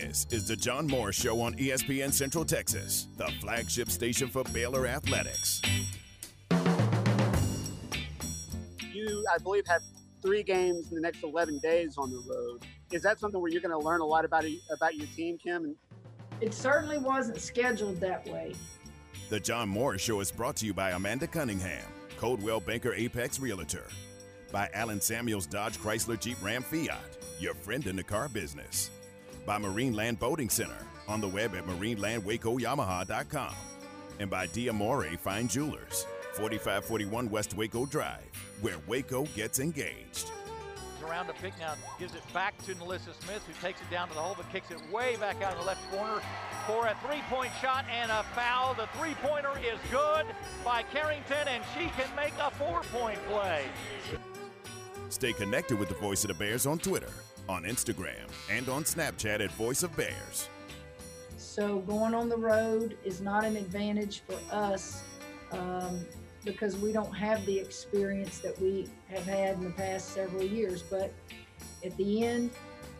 [0.00, 4.86] This is the John Morris Show on ESPN Central Texas, the flagship station for Baylor
[4.86, 5.60] Athletics.
[8.92, 9.82] You, I believe, have
[10.22, 12.62] three games in the next 11 days on the road.
[12.90, 14.44] Is that something where you're going to learn a lot about
[14.74, 15.76] about your team, Kim?
[16.40, 18.54] It certainly wasn't scheduled that way.
[19.28, 21.84] The John Morris Show is brought to you by Amanda Cunningham,
[22.16, 23.86] Coldwell Banker Apex Realtor,
[24.50, 28.90] by Allen Samuels Dodge Chrysler Jeep Ram Fiat, your friend in the car business
[29.50, 33.54] by Marineland Boating Center on the web at marinelandwacoyamaha.com
[34.20, 40.30] and by Diamore Fine Jewelers, 4541 West Waco Drive, where Waco gets engaged.
[41.04, 44.14] Around the pick now, gives it back to NaLyssa Smith, who takes it down to
[44.14, 46.22] the hole, but kicks it way back out in the left corner
[46.68, 48.74] for a three-point shot and a foul.
[48.74, 50.26] The three-pointer is good
[50.64, 53.64] by Carrington, and she can make a four-point play.
[55.08, 57.10] Stay connected with the Voice of the Bears on Twitter
[57.50, 60.48] on Instagram, and on Snapchat at Voice of Bears.
[61.36, 65.02] So going on the road is not an advantage for us
[65.50, 66.06] um,
[66.44, 70.82] because we don't have the experience that we have had in the past several years.
[70.82, 71.12] But
[71.84, 72.50] at the end,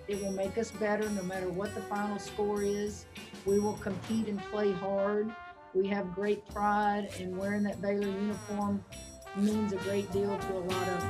[0.09, 3.07] it will make us better no matter what the final score is.
[3.47, 5.31] We will compete and play hard.
[5.75, 8.85] We have great pride, and wearing that Baylor uniform
[9.37, 11.01] means a great deal to a lot of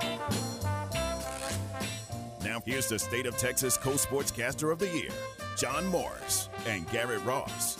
[0.00, 0.09] them.
[2.50, 5.12] Now, here's the State of Texas Co Sportscaster of the Year,
[5.56, 7.79] John Morris and Garrett Ross.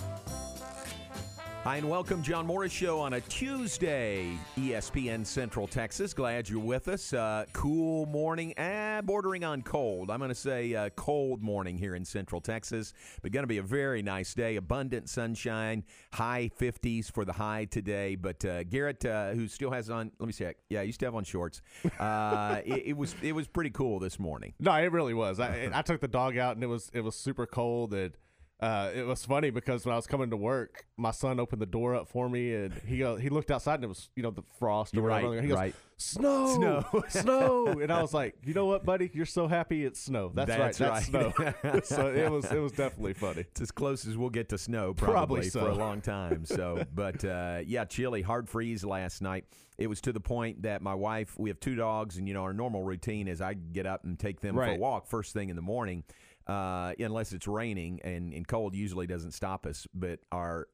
[1.64, 6.14] Hi, and welcome, John Morris Show on a Tuesday, ESPN Central Texas.
[6.14, 7.12] Glad you're with us.
[7.12, 10.10] Uh, cool morning, ah, bordering on cold.
[10.10, 13.58] I'm going to say uh, cold morning here in Central Texas, but going to be
[13.58, 14.56] a very nice day.
[14.56, 18.14] Abundant sunshine, high 50s for the high today.
[18.14, 20.56] But uh, Garrett, uh, who still has on, let me check.
[20.70, 21.60] Yeah, you still have on shorts.
[21.98, 24.54] Uh, it, it, was it was pretty cool this morning.
[24.60, 25.38] No, it really was.
[25.38, 27.92] I, I took the dog out, and it was it was super cold.
[27.92, 28.12] And
[28.60, 31.66] uh, it was funny because when I was coming to work, my son opened the
[31.66, 34.30] door up for me, and he go, he looked outside, and it was you know
[34.30, 35.40] the frost or right, whatever.
[35.40, 35.74] He goes, right.
[35.96, 39.10] "Snow, snow, snow," and I was like, "You know what, buddy?
[39.14, 40.30] You're so happy it's snow.
[40.34, 41.54] That's, that's right, right.
[41.62, 43.40] that's snow." so it was it was definitely funny.
[43.40, 45.60] It's as close as we'll get to snow probably, probably so.
[45.60, 46.44] for a long time.
[46.44, 49.46] So, but uh, yeah, chilly, hard freeze last night.
[49.78, 52.42] It was to the point that my wife, we have two dogs, and you know
[52.42, 54.68] our normal routine is I get up and take them right.
[54.68, 56.04] for a walk first thing in the morning
[56.50, 59.86] uh, unless it's raining and, and cold usually doesn't stop us.
[59.94, 60.66] But our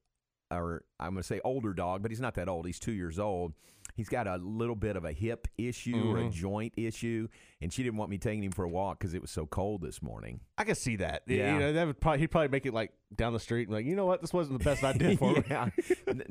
[0.51, 2.67] our I'm going to say older dog, but he's not that old.
[2.67, 3.53] He's two years old.
[3.95, 6.09] He's got a little bit of a hip issue mm-hmm.
[6.09, 7.29] or a joint issue,
[7.61, 9.81] and she didn't want me taking him for a walk because it was so cold
[9.81, 10.41] this morning.
[10.59, 11.23] I can see that.
[11.27, 13.77] Yeah, you know, that would probably he'd probably make it like down the street and
[13.77, 15.69] like, you know what, this wasn't the best I did for yeah.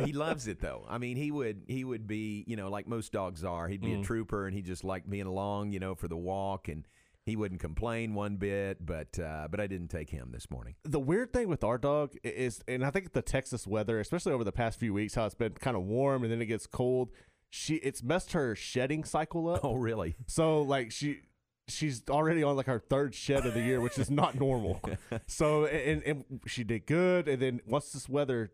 [0.04, 0.86] he loves it though.
[0.88, 3.68] I mean, he would he would be you know like most dogs are.
[3.68, 4.02] He'd be mm.
[4.02, 6.88] a trooper and he just liked being along you know for the walk and
[7.26, 10.76] he wouldn't complain one bit, but uh, but I didn't take him this morning.
[10.84, 14.44] The weird thing with our dog is, and I think the Texas weather, especially over
[14.44, 17.10] the past few weeks, how it's been kind of warm and then it gets cold.
[17.50, 19.62] She it's messed her shedding cycle up.
[19.64, 20.16] Oh, really?
[20.28, 21.22] So like she
[21.68, 24.80] she's already on like her third shed of the year, which is not normal.
[25.28, 28.52] so and, and she did good, and then once this weather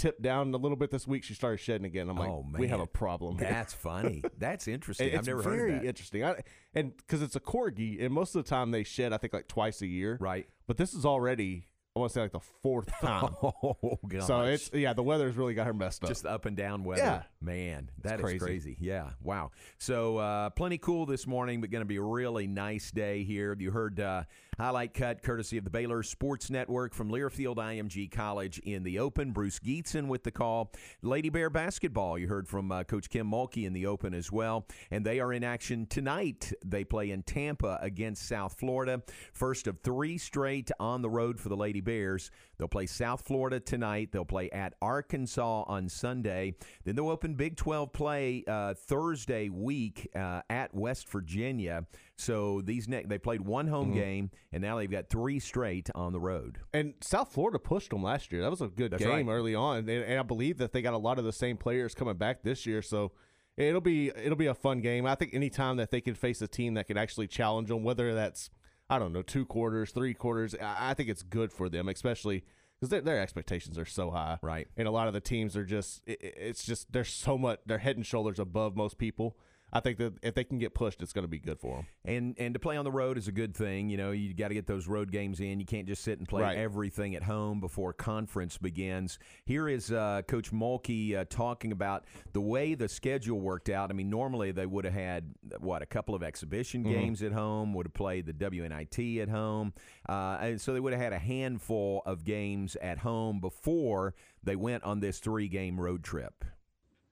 [0.00, 2.08] tipped down a little bit this week, she started shedding again.
[2.08, 2.58] I'm like, oh, man.
[2.58, 3.36] we have a problem.
[3.36, 4.24] That's funny.
[4.38, 5.16] That's interesting.
[5.16, 5.86] I've never very heard that.
[5.86, 6.24] interesting.
[6.24, 6.40] I,
[6.74, 9.46] and because it's a corgi, and most of the time they shed, I think like
[9.46, 10.16] twice a year.
[10.20, 10.48] Right.
[10.66, 11.66] But this is already.
[11.94, 13.34] I want to say like the fourth time.
[13.42, 14.26] oh gosh.
[14.26, 16.08] So it's yeah, the weather's really got her messed up.
[16.08, 17.02] Just up and down weather.
[17.02, 17.22] Yeah.
[17.42, 18.38] Man, that is crazy.
[18.38, 18.76] crazy.
[18.80, 19.10] Yeah.
[19.22, 19.50] Wow.
[19.78, 23.56] So uh, plenty cool this morning, but going to be a really nice day here.
[23.58, 24.22] You heard uh,
[24.60, 29.32] highlight cut courtesy of the Baylor Sports Network from Learfield IMG College in the Open.
[29.32, 30.70] Bruce Gietzen with the call.
[31.00, 32.18] Lady Bear basketball.
[32.18, 35.32] You heard from uh, Coach Kim Mulkey in the Open as well, and they are
[35.32, 36.52] in action tonight.
[36.62, 39.00] They play in Tampa against South Florida.
[39.32, 42.30] First of three straight on the road for the Lady Bears.
[42.58, 44.10] They'll play South Florida tonight.
[44.12, 46.54] They'll play at Arkansas on Sunday.
[46.84, 51.86] Then they'll open Big 12 play uh, Thursday week uh, at West Virginia.
[52.20, 53.98] So these they played one home Mm-hmm.
[53.98, 56.58] game, and now they've got three straight on the road.
[56.72, 58.42] and South Florida pushed them last year.
[58.42, 59.32] That was a good That's game right.
[59.34, 61.94] early on, and, and I believe that they got a lot of the same players
[61.94, 62.82] coming back this year.
[62.82, 63.12] So
[63.56, 65.06] it'll be it'll be a fun game.
[65.06, 68.14] I think anytime that they can face a team that can actually challenge them, whether
[68.14, 68.50] that's
[68.88, 72.44] I don't know two quarters, three quarters, I, I think it's good for them, especially
[72.78, 74.66] because their, their expectations are so high, Right.
[74.76, 77.78] And a lot of the teams are just it- it's just they're so much they're
[77.78, 79.36] head and shoulders above most people.
[79.72, 81.86] I think that if they can get pushed, it's going to be good for them.
[82.04, 83.88] And and to play on the road is a good thing.
[83.88, 85.60] You know, you got to get those road games in.
[85.60, 86.58] You can't just sit and play Right.
[86.58, 89.18] everything at home before conference begins.
[89.44, 93.90] Here is uh, Coach Mulkey uh, talking about the way the schedule worked out.
[93.90, 96.92] I mean, normally they would have had what a couple of exhibition Mm-hmm.
[96.92, 99.72] games at home, would have played the WNIT at home,
[100.08, 104.56] uh, and so they would have had a handful of games at home before they
[104.56, 106.44] went on this three-game road trip.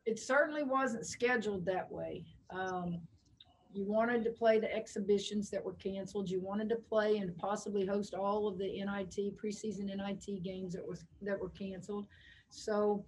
[0.08, 2.24] It certainly wasn't scheduled that way.
[2.48, 2.98] Um,
[3.74, 6.30] you wanted to play the exhibitions that were canceled.
[6.30, 10.88] You wanted to play and possibly host all of the NIT preseason NIT games that
[10.88, 12.06] was that were canceled.
[12.48, 13.04] So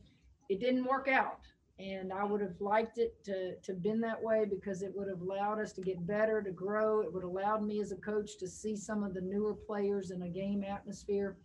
[0.51, 1.41] it didn't work out.
[1.79, 5.23] And I would have liked it to to been that way because it would have
[5.23, 7.01] allowed us to get better, to grow.
[7.01, 10.11] It would have allowed me as a coach to see some of the newer players
[10.11, 11.39] in a game atmosphere.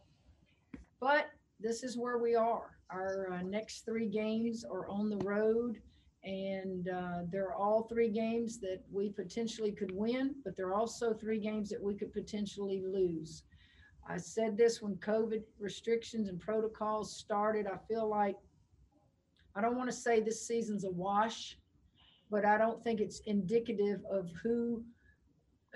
[1.00, 1.30] But
[1.60, 2.78] this is where we are.
[2.90, 5.82] Our uh, next three games are on the road,
[6.24, 11.40] and uh, they're all three games that we potentially could win, but they're also three
[11.40, 13.44] games that we could potentially lose.
[14.08, 17.66] I said this when COVID restrictions and protocols started.
[17.68, 18.36] I feel like
[19.56, 21.58] I don't want to say this season's a wash,
[22.30, 24.84] but I don't think it's indicative of who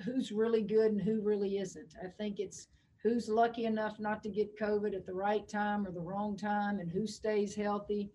[0.05, 1.95] who's really good and who really isn't.
[2.01, 2.67] I think it's
[3.03, 6.79] who's lucky enough not to get COVID at the right time or the wrong time
[6.79, 8.09] and who stays healthy.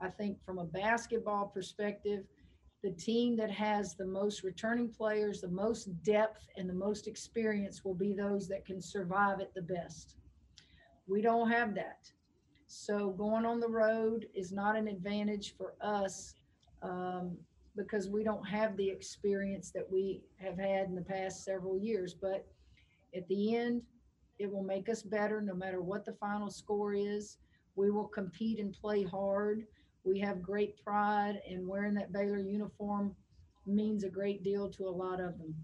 [0.00, 2.24] I think from a basketball perspective,
[2.82, 7.84] the team that has the most returning players, the most depth, and the most experience
[7.84, 10.16] will be those that can survive it the best.
[11.08, 12.10] We don't have that.
[12.66, 16.34] So going on the road is not an advantage for us
[16.82, 17.36] um,
[17.76, 22.14] because we don't have the experience that we have had in the past several years.
[22.14, 22.46] But
[23.16, 23.82] at the end,
[24.38, 27.38] it will make us better no matter what the final score is.
[27.74, 29.66] We will compete and play hard.
[30.04, 33.14] We have great pride, and wearing that Baylor uniform
[33.66, 35.54] means a great deal to a lot of them.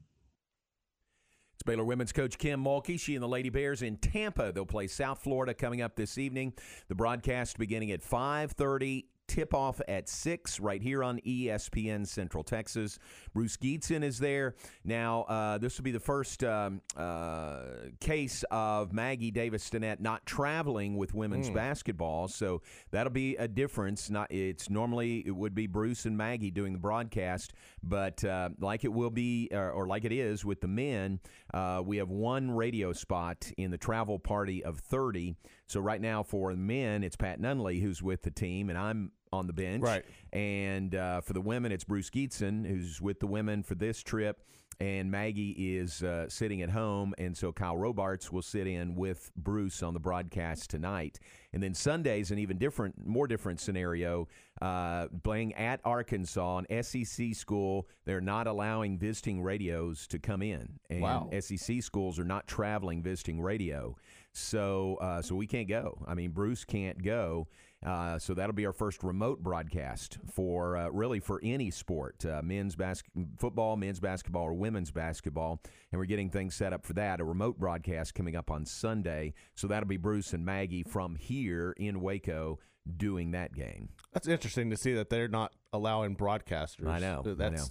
[1.55, 2.99] It's Baylor women's coach Kim Mulkey.
[2.99, 4.51] She and the Lady Bears in Tampa.
[4.53, 6.55] They'll play South Florida coming up this evening.
[6.89, 9.05] The broadcast beginning at 5:30.
[9.33, 12.99] Tip off at 6 right here on ESPN Central Texas.
[13.33, 14.57] Bruce Gietzen is there.
[14.85, 17.61] Now, uh, this will be the first um, uh,
[17.99, 22.29] case of Maggie Davis Stinnett not traveling with women's basketball.
[22.29, 24.11] So that'll be a difference.
[24.11, 28.85] Not It's normally it would be Bruce and Maggie doing the broadcast, but uh, like
[28.85, 31.21] it will be, or, or like it is with the men,
[31.55, 35.37] uh, we have one radio spot in the travel party of 30.
[35.69, 39.11] So right now for the men, it's Pat Nunley who's with the team, and I'm
[39.33, 39.83] on the bench.
[39.83, 40.05] Right.
[40.33, 44.45] And uh, for the women, it's Bruce Gietzen who's with the women for this trip.
[44.81, 49.31] And Maggie is uh, sitting at home, and so Kyle Robarts will sit in with
[49.37, 51.21] Bruce on the broadcast tonight.
[51.53, 54.27] And then Sunday's an even different, more different scenario.
[54.61, 60.81] Uh, playing at Arkansas, an SEC school, they're not allowing visiting radios to come in,
[60.91, 61.31] and Wow.
[61.39, 63.95] SEC schools are not traveling visiting radio.
[64.33, 66.03] So, uh, so we can't go.
[66.09, 67.47] I mean, Bruce can't go.
[67.85, 72.41] Uh, so that'll be our first remote broadcast for uh, really for any sport, uh,
[72.43, 73.03] men's bas-
[73.39, 77.21] football, men's basketball, or women's basketball, and we're getting things set up for that.
[77.21, 79.35] A remote broadcast coming up on Sunday.
[79.55, 82.61] So that'll be Bruce and Maggie from here in Waco
[82.97, 83.89] doing that game.
[84.13, 86.89] That's interesting to see that they're not allowing broadcasters.
[86.89, 87.71] I know, I That's.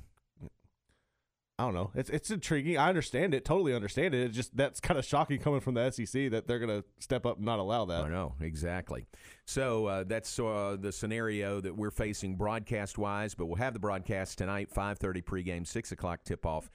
[1.61, 1.91] I don't know.
[1.93, 2.79] It's it's intriguing.
[2.79, 3.45] I understand it.
[3.45, 4.25] Totally understand it.
[4.25, 7.23] It's just that's kind of shocking coming from the SEC that they're going to step
[7.23, 8.05] up and not allow that.
[8.05, 9.05] I know exactly.
[9.45, 13.35] So uh, that's uh, the scenario that we're facing broadcast wise.
[13.35, 16.71] But we'll have the broadcast tonight, five thirty pregame, six o'clock tip off.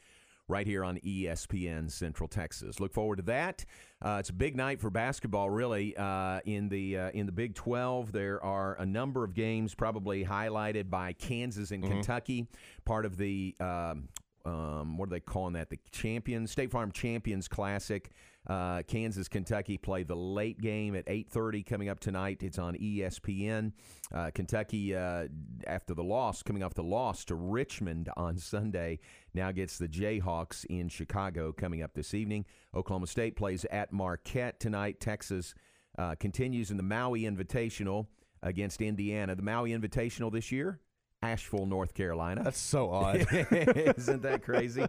[0.48, 2.78] Right here on ESPN Central Texas.
[2.78, 3.64] Look forward to that.
[4.00, 5.96] Uh, it's a big night for basketball, really.
[5.96, 10.24] Uh, in the uh, in the Big Twelve, there are a number of games, probably
[10.24, 12.46] highlighted by Kansas and Kentucky,
[12.84, 14.06] part of the um,
[14.46, 15.70] um, what are they calling that?
[15.70, 18.10] The Champions State Farm Champions Classic.
[18.46, 22.44] Uh, Kansas, Kentucky play the late game at 8:30 coming up tonight.
[22.44, 23.72] It's on ESPN.
[24.14, 25.26] Uh, Kentucky, uh,
[25.66, 29.00] after the loss, coming off the loss to Richmond on Sunday,
[29.34, 32.44] now gets the Jayhawks in Chicago coming up this evening.
[32.72, 35.00] Oklahoma State plays at Marquette tonight.
[35.00, 35.52] Texas
[35.98, 38.06] uh, continues in the Maui Invitational
[38.44, 39.34] against Indiana.
[39.34, 40.78] The Maui Invitational this year,
[41.30, 42.42] Asheville, North Carolina.
[42.44, 43.26] That's so odd.
[43.30, 44.82] Isn't that crazy?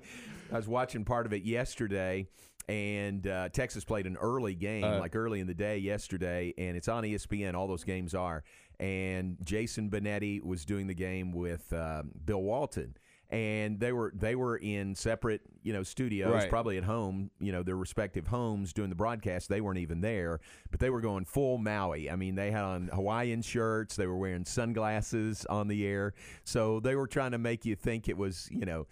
[0.51, 2.27] I was watching part of it yesterday,
[2.69, 4.99] and uh, Texas played an early game, Uh.
[4.99, 7.53] like early in the day yesterday, and it's on ESPN.
[7.53, 8.43] All those games are.
[8.79, 12.95] And Jason Benetti was doing the game with um, Bill Walton.
[13.29, 16.49] And they were they were in separate you know studios, Right.
[16.49, 19.49] probably at home, you know, their respective homes doing the broadcast.
[19.49, 20.39] They weren't even there,
[20.71, 22.09] but they were going full Maui.
[22.09, 26.79] I mean, they had on Hawaiian shirts, they were wearing sunglasses on the air, so
[26.79, 28.87] they were trying to make you think it was you know,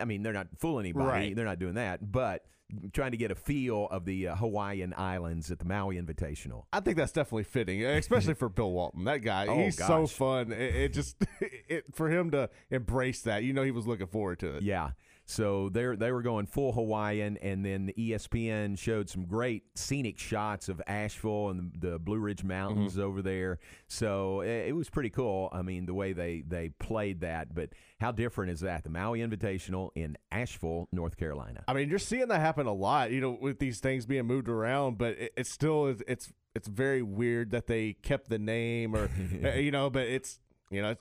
[0.00, 1.36] I mean, they're not fooling anybody, Right.
[1.36, 2.44] they're not doing that, but
[2.92, 6.64] trying to get a feel of the uh, Hawaiian Islands at the Maui Invitational.
[6.72, 9.04] I think that's definitely fitting, especially for Bill Walton.
[9.04, 10.52] That guy, Oh, he's so fun.
[10.52, 14.40] It, it just it, for him to embrace that, you know, he was looking forward
[14.40, 14.62] to it.
[14.62, 14.90] Yeah.
[15.30, 20.18] So they they were going full Hawaiian, and then E ESPN showed some great scenic
[20.18, 23.02] shots of Asheville and the, the Blue Ridge Mountains Mm-hmm.
[23.02, 23.58] over there.
[23.88, 25.50] So it, it was pretty cool.
[25.52, 27.70] I mean, the way they they played that, but
[28.00, 28.84] how different is that?
[28.84, 31.62] The Maui Invitational in Asheville, North Carolina.
[31.68, 34.48] I mean, you're seeing that happen a lot, you know, with these things being moved
[34.48, 36.02] around, but it, it still is.
[36.08, 39.10] It's it's very weird that they kept the name, or
[39.44, 40.96] uh, you know, but it's you know,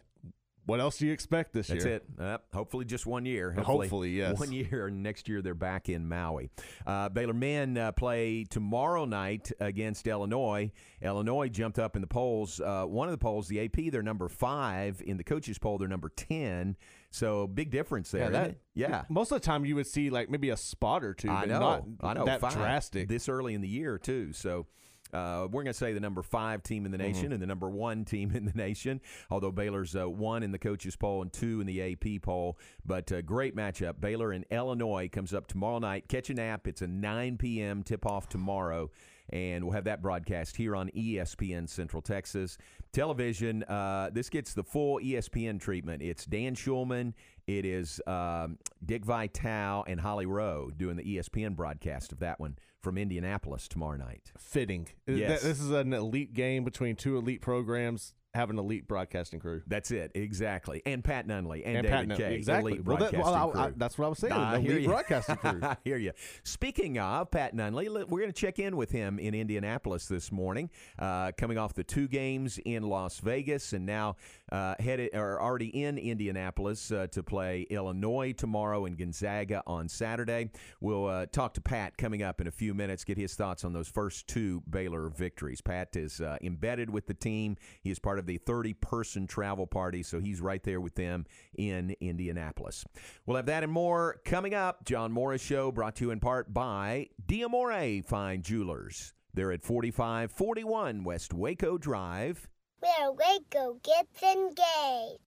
[0.67, 2.01] what else do you expect this That's year?
[2.17, 2.23] That's it.
[2.23, 3.51] Uh, hopefully, just one year.
[3.51, 4.37] Hopefully, yes.
[4.39, 4.87] One year.
[4.87, 6.49] and Next year, they're back in Maui.
[6.85, 10.71] Uh, Baylor men uh, play tomorrow night against Illinois.
[11.01, 12.59] Illinois jumped up in the polls.
[12.59, 15.01] Uh, one of the polls, the AP, they're number five.
[15.05, 16.75] In the coaches' poll, they're number 10.
[17.09, 18.23] So, big difference there.
[18.23, 19.03] Yeah, that- yeah.
[19.09, 21.59] Most of the time, you would see like maybe a spot or two, I know.
[21.59, 22.25] not I know.
[22.25, 23.07] that five drastic.
[23.07, 24.33] this early in the year too.
[24.33, 24.67] So.
[25.13, 27.07] Uh, we're going to say the number five team in the Mm-hmm.
[27.13, 28.99] nation and the number one team in the nation.
[29.29, 33.11] Although Baylor's uh, one in the coaches poll and two in the AP poll, but
[33.11, 33.99] uh, great matchup.
[34.01, 36.07] Baylor and Illinois comes up tomorrow night.
[36.07, 36.67] Catch a nap.
[36.67, 37.83] It's a 9 p.m.
[37.83, 38.89] tip off tomorrow,
[39.29, 42.57] and we'll have that broadcast here on ESPN Central Texas
[42.93, 43.63] television.
[43.63, 46.01] Uh, this gets the full ESPN treatment.
[46.01, 47.13] It's Dan Shulman.
[47.45, 52.57] It is um, Dick Vitale and Holly Rowe doing the ESPN broadcast of that one
[52.87, 54.31] from Indianapolis tomorrow night.
[54.37, 54.87] Fitting.
[55.07, 55.41] Yes.
[55.43, 58.13] This is an elite game between two elite programs.
[58.33, 59.63] Have an elite broadcasting crew.
[59.65, 60.83] That's it, exactly.
[60.85, 62.73] And Pat Nunley and, And David Pat, Kay, exactly.
[62.73, 63.73] elite Well, that- well, broadcasting I- I- crew.
[63.77, 64.33] that's what I was saying.
[64.33, 64.87] I elite you.
[64.87, 65.59] broadcasting crew.
[65.63, 66.11] I hear you.
[66.43, 70.69] Speaking of Pat Nunley, we're going to check in with him in Indianapolis this morning,
[70.99, 74.17] uh, coming off the two games in Las Vegas, and now
[74.51, 80.51] uh, headed or already in Indianapolis uh, to play Illinois tomorrow and Gonzaga on Saturday.
[80.79, 83.73] We'll uh, talk to Pat coming up in a few minutes, get his thoughts on
[83.73, 85.59] those first two Baylor victories.
[85.61, 87.57] Pat is uh, embedded with the team.
[87.81, 91.25] He is part of the 30-person travel party, so he's right there with them
[91.57, 92.85] in Indianapolis.
[93.25, 94.85] We'll have that and more coming up.
[94.85, 99.13] John Morris Show brought to you in part by Diamore Fine Jewelers.
[99.33, 102.47] They're at 4541 West Waco Drive.
[102.79, 105.26] Where Waco gets engaged.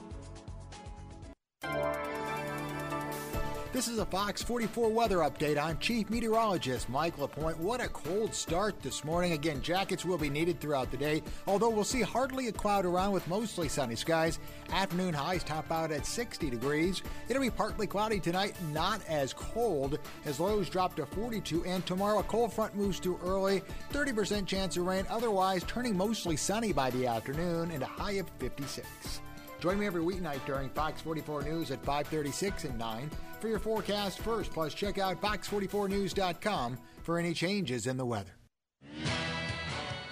[3.81, 5.57] This is a Fox 44 weather update.
[5.57, 7.57] I'm Chief Meteorologist Mike LaPointe.
[7.57, 9.31] What a cold start this morning.
[9.31, 13.11] Again, jackets will be needed throughout the day, although we'll see hardly a cloud around
[13.11, 14.37] with mostly sunny skies.
[14.69, 17.01] Afternoon highs top out at 60 degrees.
[17.27, 21.65] It'll be partly cloudy tonight, not as cold as lows drop to 42.
[21.65, 26.37] And tomorrow, a cold front moves through early, 30% chance of rain, otherwise turning mostly
[26.37, 29.21] sunny by the afternoon and a high of 56.
[29.61, 34.19] Join me every weeknight during Fox 44 News at 5:36 and 9 for your forecast
[34.19, 34.51] first.
[34.51, 38.31] Plus, check out fox44news.com for any changes in the weather.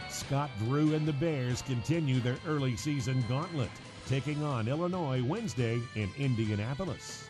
[0.08, 3.72] Scott Drew and the Bears continue their early season gauntlet,
[4.08, 7.28] taking on Illinois Wednesday in Indianapolis.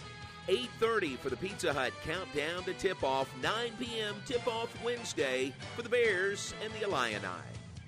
[0.49, 3.29] 8.30 for the Pizza Hut countdown to tip-off.
[3.41, 4.15] 9 p.m.
[4.25, 7.19] tip-off Wednesday for the Bears and the Illini.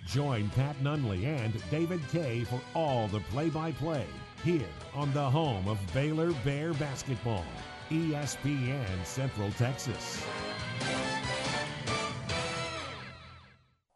[0.05, 4.05] Join Pat Nunley and David Kay for all the play-by-play
[4.43, 7.45] here on the home of Baylor Bear basketball,
[7.91, 10.23] ESPN Central Texas.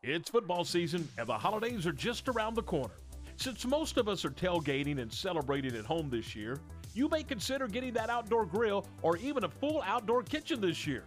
[0.03, 2.93] It's football season, and the holidays are just around the corner.
[3.37, 6.59] Since most of us are tailgating and celebrating at home this year,
[6.93, 11.05] you may consider getting that outdoor grill or even a full outdoor kitchen this year.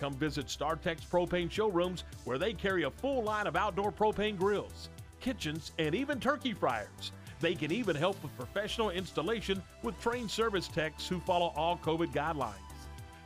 [0.00, 4.88] Come visit StarTex Propane showrooms where they carry a full line of outdoor propane grills,
[5.20, 7.12] kitchens, and even turkey fryers.
[7.40, 12.12] They can even help with professional installation with trained service techs who follow all COVID
[12.12, 12.54] guidelines.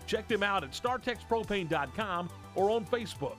[0.07, 3.37] Check them out at StarTexPropane.com or on Facebook.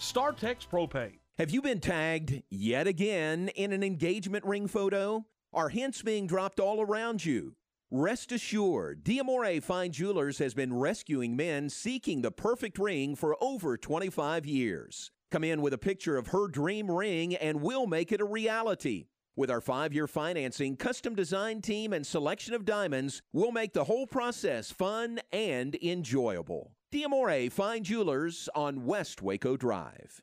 [0.00, 1.18] StarTex Propane.
[1.38, 5.26] Have you been tagged yet again in an engagement ring photo?
[5.52, 7.54] Are hints being dropped all around you?
[7.90, 13.76] Rest assured, Diamore Fine Jewelers has been rescuing men seeking the perfect ring for over
[13.76, 15.12] 25 years.
[15.30, 19.06] Come in with a picture of her dream ring and we'll make it a reality.
[19.38, 23.84] With our five year financing, custom design team, and selection of diamonds, we'll make the
[23.84, 26.72] whole process fun and enjoyable.
[26.90, 30.22] Diamore Fine Jewelers on West Waco Drive.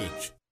[0.01, 0.40] message.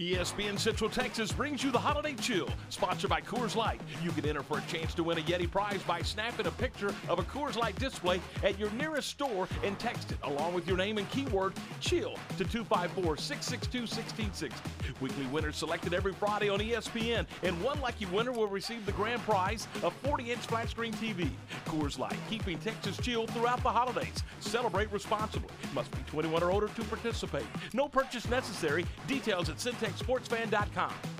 [0.00, 3.82] ESPN Central Texas brings you the Holiday Chill, sponsored by Coors Light.
[4.02, 6.94] You can enter for a chance to win a Yeti prize by snapping a picture
[7.06, 10.78] of a Coors Light display at your nearest store and text it along with your
[10.78, 14.70] name and keyword CHILL to 254 662 1660.
[15.02, 19.20] Weekly winners selected every Friday on ESPN, and one lucky winner will receive the grand
[19.24, 21.28] prize a 40 inch flat screen TV.
[21.66, 24.22] Coors Light, keeping Texas chill throughout the holidays.
[24.40, 25.50] Celebrate responsibly.
[25.74, 27.44] Must be 21 or older to participate.
[27.74, 28.86] No purchase necessary.
[29.06, 31.19] Details at Centex sportsfan.com.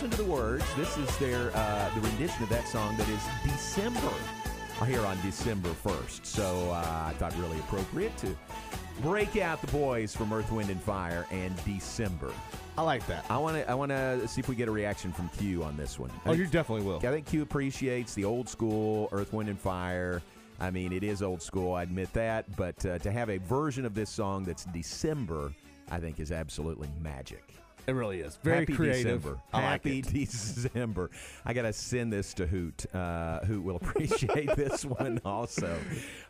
[0.00, 0.64] Listen to the words.
[0.76, 4.12] This is their uh, the rendition of that song that is December.
[4.86, 6.24] Here on December 1st.
[6.24, 8.28] So uh, I thought really appropriate to
[9.02, 12.30] break out the boys from Earth, Wind, and Fire and December.
[12.76, 13.24] I like that.
[13.28, 13.68] I want to.
[13.68, 16.10] I want to see if we get a reaction from Q on this one.
[16.10, 16.98] I Oh, think- you definitely will.
[16.98, 20.22] I think Q appreciates the old school Earth, Wind, and Fire.
[20.60, 21.74] I mean, it is old school.
[21.74, 25.52] I admit that, but uh, to have a version of this song that's December,
[25.90, 27.42] I think is absolutely magic.
[27.88, 28.36] It really is.
[28.42, 29.22] Very Happy creative.
[29.22, 29.40] December.
[29.50, 30.08] I like Happy it.
[30.12, 31.10] December.
[31.46, 32.84] I got to send this to Hoot.
[32.94, 35.74] Uh, Hoot will appreciate this one also.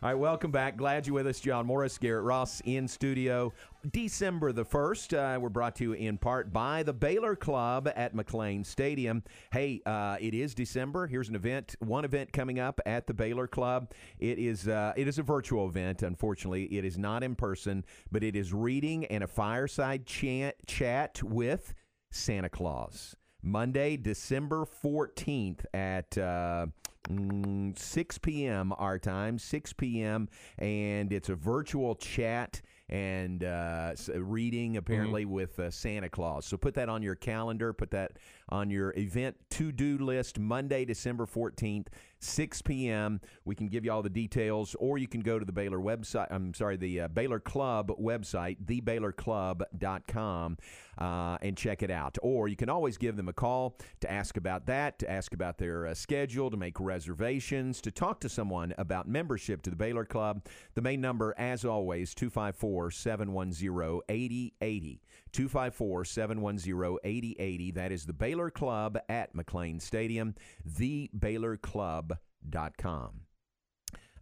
[0.01, 0.77] All right, welcome back.
[0.77, 3.51] Glad you're with us, John Morris, Garrett Ross in studio.
[3.91, 8.13] December the 1st, uh, we're brought to you in part by the Baylor Club at
[8.13, 9.23] McLane Stadium.
[9.53, 11.07] Hey, uh, it is December.
[11.07, 13.91] Here's an event, one event coming up at the Baylor Club.
[14.19, 16.03] It is uh, it is a virtual event.
[16.03, 21.23] Unfortunately, it is not in person, but it is reading and a fireside chat chat
[21.23, 21.73] with
[22.11, 23.15] Santa Claus.
[23.41, 26.65] Monday, December 14th at uh,
[27.09, 28.73] mm, 6 p.m.
[28.77, 30.27] our time, 6 p.m.
[30.57, 36.45] And it's a virtual chat and uh, reading apparently with uh, Santa Claus.
[36.45, 38.13] So put that on your calendar, put that
[38.49, 41.87] on your event to do list Monday, December 14th,
[42.19, 43.21] 6 p.m.
[43.45, 46.27] We can give you all the details, or you can go to the Baylor website.
[46.29, 50.57] I'm sorry, the uh, Baylor Club website, thebaylorclub.com,
[50.97, 52.17] uh, and check it out.
[52.21, 55.57] Or you can always give them a call to ask about that, to ask about
[55.57, 60.05] their uh, schedule, to make reservations, to talk to someone about membership to the Baylor
[60.05, 60.45] Club.
[60.75, 65.01] The main number, as always, 254 710 8080.
[65.31, 67.71] 254 710 8080.
[67.71, 70.35] That is the Baylor Club at McLane Stadium,
[70.69, 73.21] thebaylorclub.com.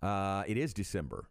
[0.01, 1.29] Uh, it is December.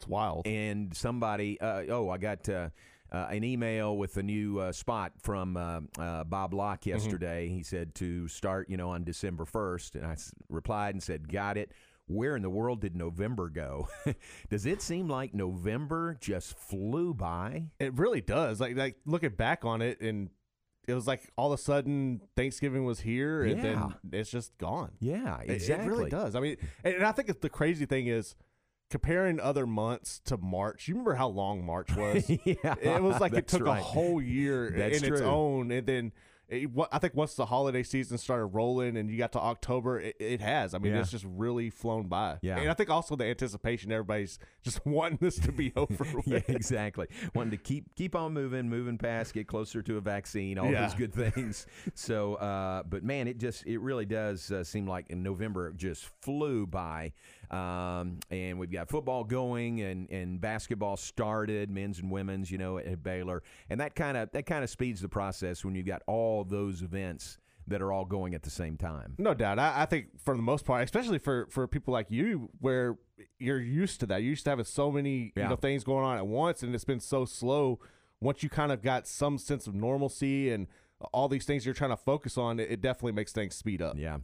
[0.00, 0.46] It's wild.
[0.46, 2.68] And somebody, uh, oh, I got uh,
[3.10, 6.90] uh, an email with a new uh, spot from uh, uh, Bob Locke Mm-hmm.
[6.90, 7.48] yesterday.
[7.48, 9.96] He said to start, you know, on December 1st.
[9.96, 11.72] And I s- replied and said, got it.
[12.08, 13.88] Where in the world did November go?
[14.50, 17.66] Does it seem like November just flew by?
[17.78, 18.60] It really does.
[18.60, 20.30] Like like looking back on it, and
[20.86, 23.62] it was like all of a sudden Thanksgiving was here, and Yeah.
[23.62, 24.92] then it's just gone.
[25.00, 26.34] Yeah, It- It, really does.
[26.34, 28.34] I mean, and, I think the crazy thing is
[28.90, 30.88] comparing other months to March.
[30.88, 32.28] You remember how long March was?
[32.44, 33.80] yeah, it was like it took right.
[33.80, 36.12] a whole year That's in its own, and then.
[36.48, 40.16] It, I think once the holiday season started rolling and you got to October, it,
[40.18, 40.72] it has.
[40.72, 41.00] I mean, Yeah.
[41.00, 42.38] it's just really flown by.
[42.40, 42.58] Yeah.
[42.58, 43.92] and I think also the anticipation.
[43.92, 46.06] Everybody's just wanting this to be over.
[46.24, 47.06] yeah, exactly.
[47.34, 50.82] Wanting to keep keep on moving, moving past, get closer to a vaccine, all Yeah.
[50.86, 51.66] those good things.
[51.94, 55.76] So, uh, but man, it just it really does uh, seem like in November it
[55.76, 57.12] just flew by.
[57.50, 62.78] Um, and we've got football going, and and basketball started, men's and women's, you know,
[62.78, 66.02] at Baylor, and that kind of that kind of speeds the process when you've got
[66.06, 69.14] all those events that are all going at the same time.
[69.18, 69.58] No doubt.
[69.58, 72.96] I, I think for the most part, especially for, for people like you, where
[73.38, 74.22] you're used to that.
[74.22, 75.42] You're used to having so many Yeah.
[75.44, 77.78] you know things going on at once, and it's been so slow.
[78.20, 80.66] Once you kind of got some sense of normalcy and
[81.12, 83.96] all these things you're trying to focus on, it, it definitely makes things speed up.
[83.98, 84.18] Yeah.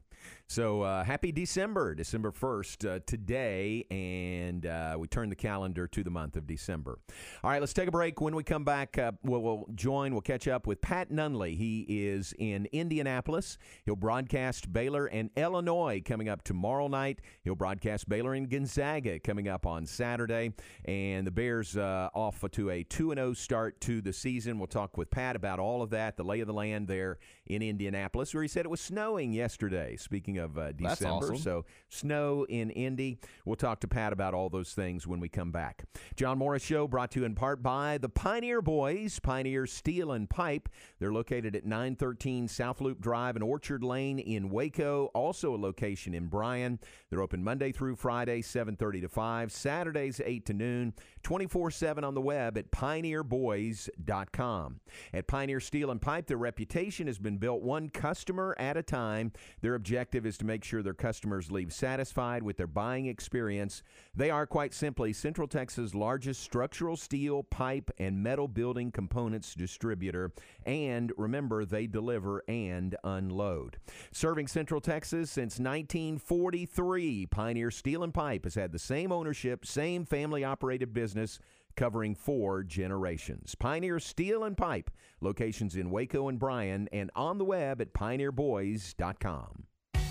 [0.47, 6.05] So uh, happy December, December 1st uh, today, and uh, we turn the calendar to
[6.05, 6.99] the month of December.
[7.43, 8.21] All right, let's take a break.
[8.21, 11.57] When we come back, uh, we'll, we'll join, we'll catch up with Pat Nunley.
[11.57, 13.59] He is in Indianapolis.
[13.85, 17.21] He'll broadcast Baylor and Illinois coming up tomorrow night.
[17.43, 20.53] He'll broadcast Baylor and Gonzaga coming up on Saturday.
[20.85, 24.59] And the Bears uh, off to a 2 0 start to the season.
[24.59, 27.63] We'll talk with Pat about all of that, the lay of the land there in
[27.63, 29.97] Indianapolis, where he said it was snowing yesterday.
[29.97, 31.39] Speaking of uh, December, awesome.
[31.39, 33.19] so snow in Indy.
[33.45, 35.85] We'll talk to Pat about all those things when we come back.
[36.17, 40.31] John Morris Show brought to you in part by the Pioneer Boys, Pioneer Steel and
[40.31, 40.69] Pipe.
[41.01, 45.07] They're located at 913 South Loop Drive and Orchard Lane in Waco.
[45.15, 46.79] Also a location in Bryan.
[47.11, 49.53] They're open Monday through Friday, 7:30 to 5.
[49.53, 50.95] Saturdays 8 to noon.
[51.23, 54.81] 24/7 on the web at pioneerboys.com.
[55.13, 59.33] At Pioneer Steel and Pipe, their reputation has been built one customer at a time.
[59.61, 63.83] Their objective is to make sure their customers leave satisfied with their buying experience.
[64.15, 70.33] They are quite simply Central Texas' largest structural steel, pipe, and metal building components distributor.
[70.67, 73.79] And remember, they deliver and unload.
[74.13, 80.05] Serving Central Texas since 1943, Pioneer Steel and Pipe has had the same ownership, same
[80.05, 81.39] family operated business
[81.77, 83.55] covering four generations.
[83.55, 84.91] Pioneer Steel and Pipe,
[85.21, 89.64] locations in Waco and Bryan, and on the web at pioneerboys.com.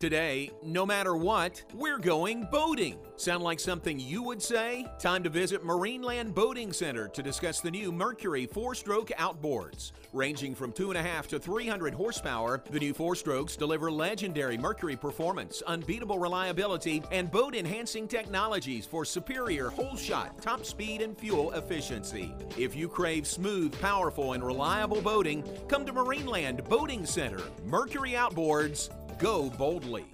[0.00, 2.98] Today, no matter what, we're going boating.
[3.16, 4.86] Sound like something you would say?
[5.00, 9.90] Time to visit Marineland Boating Center to discuss the new Mercury four stroke outboards.
[10.12, 16.20] Ranging from 2.5 to 300 horsepower, the new four strokes deliver legendary Mercury performance, unbeatable
[16.20, 22.32] reliability, and boat enhancing technologies for superior hole shot, top speed, and fuel efficiency.
[22.56, 27.42] If you crave smooth, powerful, and reliable boating, come to Marineland Boating Center.
[27.64, 30.06] Mercury Outboards, go boldly.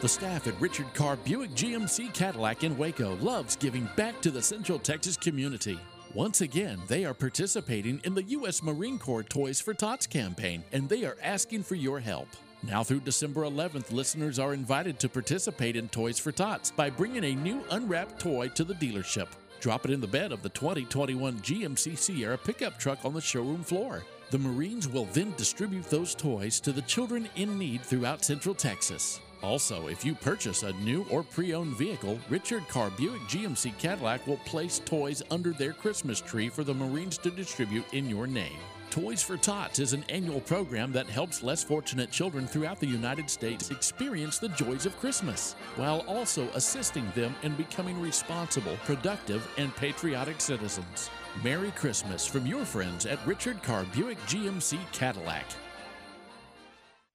[0.00, 4.40] The staff at Richard Carr Buick GMC Cadillac in Waco loves giving back to the
[4.40, 5.78] Central Texas community.
[6.14, 8.62] Once again, they are participating in the U.S.
[8.62, 12.28] Marine Corps Toys for Tots campaign, and they are asking for your help.
[12.62, 17.24] Now through December 11th, listeners are invited to participate in Toys for Tots by bringing
[17.24, 19.28] a new unwrapped toy to the dealership.
[19.60, 23.62] Drop it in the bed of the 2021 GMC Sierra pickup truck on the showroom
[23.62, 24.02] floor.
[24.30, 29.18] The Marines will then distribute those toys to the children in need throughout Central Texas.
[29.42, 34.24] Also, if you purchase a new or pre owned vehicle, Richard Carr Buick GMC Cadillac
[34.28, 38.58] will place toys under their Christmas tree for the Marines to distribute in your name.
[38.90, 43.28] Toys for Tots is an annual program that helps less fortunate children throughout the United
[43.28, 49.74] States experience the joys of Christmas, while also assisting them in becoming responsible, productive, and
[49.74, 51.10] patriotic citizens.
[51.44, 55.46] Merry Christmas from your friends at Richard Carr Buick GMC Cadillac.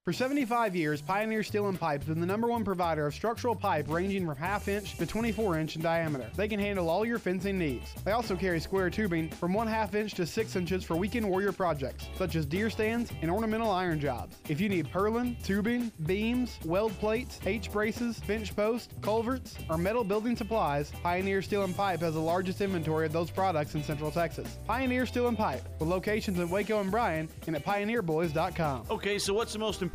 [0.06, 3.56] For 75 years, Pioneer Steel and Pipe has been the number one provider of structural
[3.56, 6.30] pipe ranging from half inch to 24 inch in diameter.
[6.36, 7.92] They can handle all your fencing needs.
[8.04, 11.52] They also carry square tubing from one half inch to six inches for weekend warrior
[11.52, 14.38] projects, such as deer stands and ornamental iron jobs.
[14.48, 20.04] If you need purlin, tubing, beams, weld plates, H braces, bench posts, culverts, or metal
[20.04, 24.12] building supplies, Pioneer Steel and Pipe has the largest inventory of those products in Central
[24.12, 24.60] Texas.
[24.68, 28.84] Pioneer Steel and Pipe, with locations in Waco and Bryan and at pioneerboys.com.
[28.92, 29.95] Okay, so what's the most important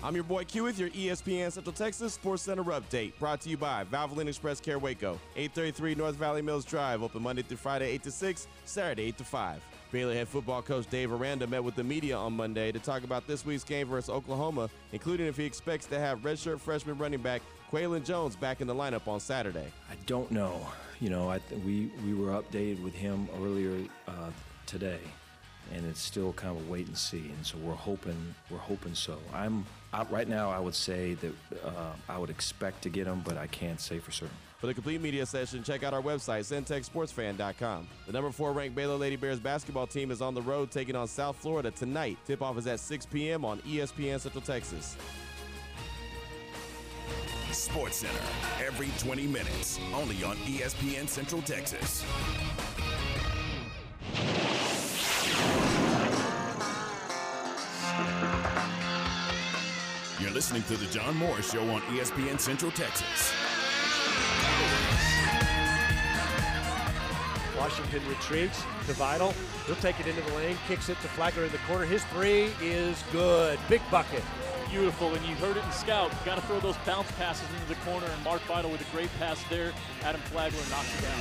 [0.00, 3.18] I'm your boy Q with your ESPN Central Texas Sports Center update.
[3.18, 7.42] Brought to you by Valvoline Express Care Waco, 833 North Valley Mills Drive, open Monday
[7.42, 9.64] through Friday, 8 to 6, Saturday, 8 to 5.
[9.90, 13.26] Baylor head football coach Dave Aranda met with the media on Monday to talk about
[13.26, 17.42] this week's game versus Oklahoma, including if he expects to have redshirt freshman running back
[17.68, 19.66] Qualan Jones back in the lineup on Saturday.
[19.90, 20.64] I don't know.
[21.00, 24.30] You know, I th- we we were updated with him earlier uh,
[24.66, 25.00] today,
[25.74, 27.30] and it's still kind of a wait and see.
[27.36, 29.18] And so we're hoping we're hoping so.
[29.32, 30.50] I'm out right now.
[30.50, 31.32] I would say that
[31.64, 34.36] uh, I would expect to get him, but I can't say for certain.
[34.58, 37.88] For the complete media session, check out our website, centexsportsfan.com.
[38.06, 41.06] The number four ranked Baylor Lady Bears basketball team is on the road taking on
[41.06, 42.18] South Florida tonight.
[42.26, 43.44] Tip off is at 6 p.m.
[43.44, 44.96] on ESPN Central Texas.
[47.52, 48.20] Sports Center
[48.64, 52.04] every 20 minutes, only on ESPN Central Texas.
[60.20, 63.32] You're listening to the John Morris Show on ESPN Central Texas.
[67.56, 69.32] Washington retreats to Vital.
[69.66, 71.84] He'll take it into the lane, kicks it to Flagler in the corner.
[71.84, 73.60] His three is good.
[73.68, 74.24] Big bucket.
[74.68, 76.10] Beautiful, and you heard it in scout.
[76.24, 79.10] Got to throw those bounce passes into the corner, and Mark Vital with a great
[79.20, 79.72] pass there.
[80.02, 81.20] Adam Flagler knocks it down.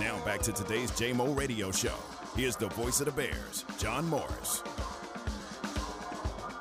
[0.00, 2.13] Now back to today's JMO Radio Show.
[2.36, 4.64] Here's the voice of the Bears, John Morris.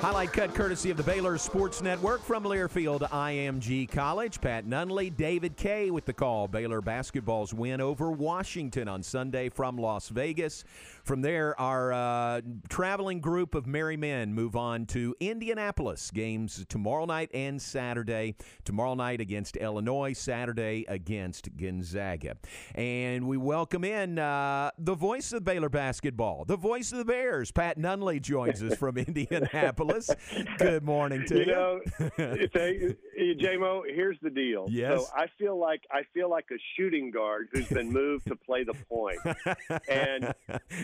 [0.03, 4.41] Highlight cut courtesy of the Baylor Sports Network from Learfield IMG College.
[4.41, 6.49] Pat Nunley, David Kay with the call.
[6.49, 10.65] Baylor basketball's win over Washington on Sunday from Las Vegas.
[11.05, 16.11] From there, our uh, traveling group of merry men move on to Indianapolis.
[16.11, 18.35] Games tomorrow night and Saturday.
[18.65, 22.35] Tomorrow night against Illinois, Saturday against Gonzaga.
[22.75, 27.51] And we welcome in uh, the voice of Baylor basketball, the voice of the Bears.
[27.51, 29.92] Pat Nunley joins us from Indianapolis.
[30.57, 31.45] Good morning to you you.
[31.47, 31.79] know,
[33.19, 34.65] JMO, here's the deal.
[34.69, 34.99] Yes.
[35.01, 38.63] So I feel like I feel like a shooting guard who's been moved to play
[38.63, 39.17] the point.
[39.87, 40.33] and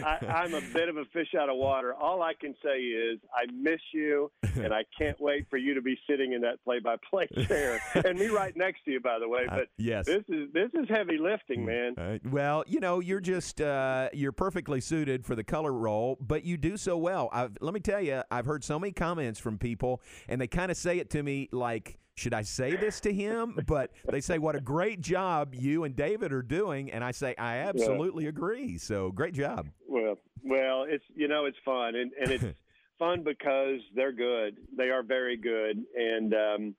[0.03, 1.93] I, I'm a bit of a fish out of water.
[1.93, 5.81] All I can say is I miss you, and I can't wait for you to
[5.81, 9.41] be sitting in that play-by-play chair, and me right next to you, by the way.
[9.49, 10.05] Uh, But yes.
[10.05, 11.95] this is this is heavy lifting, man.
[11.97, 16.43] Uh, well, you know, you're just uh, you're perfectly suited for the color role, but
[16.43, 17.29] you do so well.
[17.31, 20.71] I've, let me tell you, I've heard so many comments from people, and they kind
[20.71, 21.97] of say it to me like.
[22.15, 23.57] Should I say this to him?
[23.65, 26.91] But they say, What a great job you and David are doing.
[26.91, 28.77] And I say, I absolutely agree.
[28.77, 29.69] So great job.
[29.87, 32.43] Well, well, it's you know it's fun and and it's
[32.99, 34.57] fun because they're good.
[34.77, 36.75] They are very good, and um,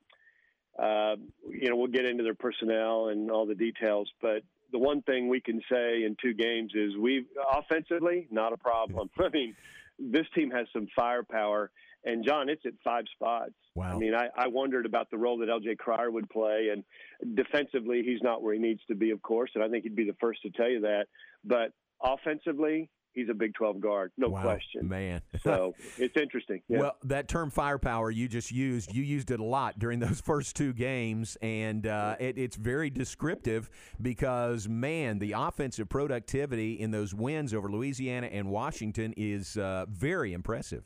[0.77, 1.15] uh,
[1.49, 4.09] you know we'll get into their personnel and all the details.
[4.21, 8.57] But the one thing we can say in two games is we offensively not a
[8.57, 9.09] problem.
[9.19, 9.55] I mean,
[9.99, 11.71] this team has some firepower.
[12.03, 13.53] And John, it's at five spots.
[13.75, 13.95] Wow.
[13.95, 16.83] I mean, I, I wondered about the role that LJ Cryer would play, and
[17.35, 20.05] defensively, he's not where he needs to be, of course, and I think he'd be
[20.05, 21.05] the first to tell you that.
[21.45, 21.71] But
[22.03, 24.87] offensively, he's a Big 12 guard, no Wow, question.
[24.87, 25.21] man.
[25.43, 26.61] So it's interesting.
[26.67, 26.79] Yeah.
[26.79, 30.55] Well, that term firepower you just used, you used it a lot during those first
[30.55, 33.69] two games, and uh, it, it's very descriptive
[34.01, 40.33] because, man, the offensive productivity in those wins over Louisiana and Washington is uh, very
[40.33, 40.83] impressive.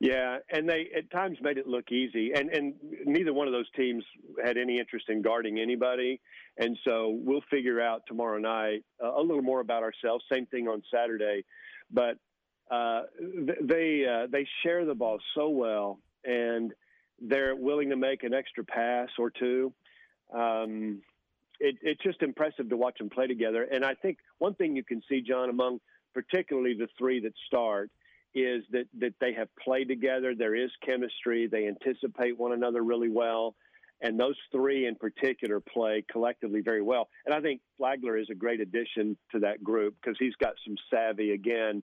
[0.00, 3.70] Yeah, and they at times made it look easy, and and neither one of those
[3.76, 4.02] teams
[4.42, 6.22] had any interest in guarding anybody,
[6.56, 10.24] and so we'll figure out tomorrow night uh, a little more about ourselves.
[10.32, 11.44] Same thing on Saturday,
[11.90, 12.16] but
[12.70, 13.02] uh,
[13.60, 16.72] they uh, they share the ball so well, and
[17.20, 19.70] they're willing to make an extra pass or two.
[20.34, 21.02] Um,
[21.58, 24.84] it, it's just impressive to watch them play together, and I think one thing you
[24.84, 25.80] can see, John, among
[26.14, 27.90] particularly the three that start
[28.34, 30.34] is that that they have played together.
[30.34, 31.48] There is chemistry.
[31.48, 33.54] They anticipate one another really well,
[34.00, 37.08] and those three in particular play collectively very well.
[37.26, 40.76] And I think Flagler is a great addition to that group because he's got some
[40.92, 41.82] savvy again.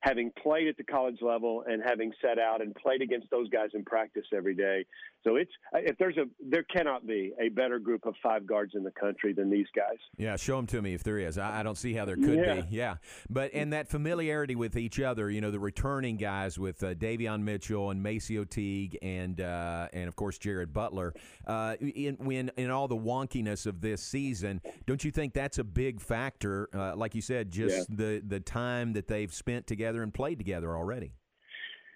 [0.00, 3.70] Having played at the college level and having set out and played against those guys
[3.74, 4.86] in practice every day,
[5.28, 8.82] so it's if there's a there cannot be a better group of five guards in
[8.82, 9.98] the country than these guys.
[10.16, 11.36] Yeah, show them to me if there is.
[11.36, 12.60] I, I don't see how there could Yeah.
[12.62, 12.66] be.
[12.70, 12.96] Yeah,
[13.28, 15.30] but and that familiarity with each other.
[15.30, 20.08] You know, the returning guys with uh, Davion Mitchell and MaCio Teague and uh, and
[20.08, 21.12] of course Jared Butler.
[21.46, 25.64] Uh, in when in all the wonkiness of this season, don't you think that's a
[25.64, 26.68] big factor?
[26.72, 30.74] Uh, like you said, just the the time that they've spent together and played together
[30.76, 31.12] already.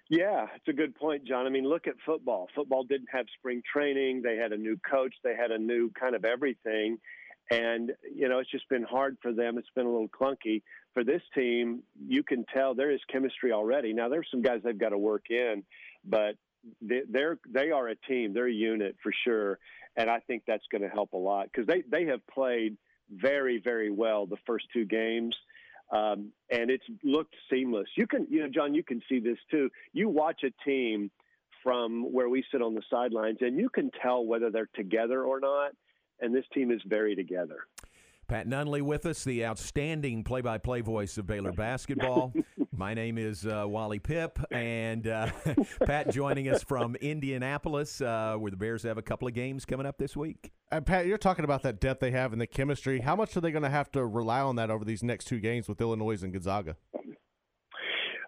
[0.09, 1.45] Yeah, it's a good point, John.
[1.47, 2.47] I mean, look at football.
[2.55, 4.21] Football didn't have spring training.
[4.21, 5.13] They had a new coach.
[5.23, 6.99] They had a new kind of everything.
[7.51, 9.57] And, you know, it's just been hard for them.
[9.57, 10.61] It's been a little clunky.
[10.93, 13.93] For this team, you can tell there is chemistry already.
[13.93, 15.63] Now, there's some guys they've got to work in,
[16.05, 16.35] but
[16.81, 18.33] they- they're they are a team.
[18.33, 19.59] They're a unit for sure.
[19.95, 22.77] And I think that's going to help a lot because they, they have played
[23.09, 25.35] very, very well the first two games
[25.93, 27.87] um, and it's looked seamless.
[27.95, 29.69] You can, you know, John, you can see this too.
[29.93, 31.11] You watch a team
[31.61, 35.39] from where we sit on the sidelines, and you can tell whether they're together or
[35.39, 35.71] not.
[36.19, 37.67] And this team is very together.
[38.27, 42.33] Pat Nunley with us, the outstanding play-by-play voice of Baylor basketball.
[42.75, 45.29] My name is uh, Wally Pipp, and uh,
[45.85, 49.85] Pat joining us from Indianapolis, uh, where the Bears have a couple of games coming
[49.85, 50.51] up this week.
[50.71, 53.01] And Pat, you're talking about that depth they have and the chemistry.
[53.01, 55.39] How much are they going to have to rely on that over these next two
[55.39, 56.77] games with Illinois and Gonzaga?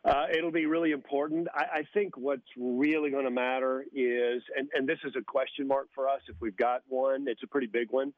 [0.06, 1.48] Uh, it'll be really important.
[1.56, 5.68] I, I think what's really going to matter is, and, and this is a question
[5.68, 8.14] mark for us if we've got one, it's a pretty big one,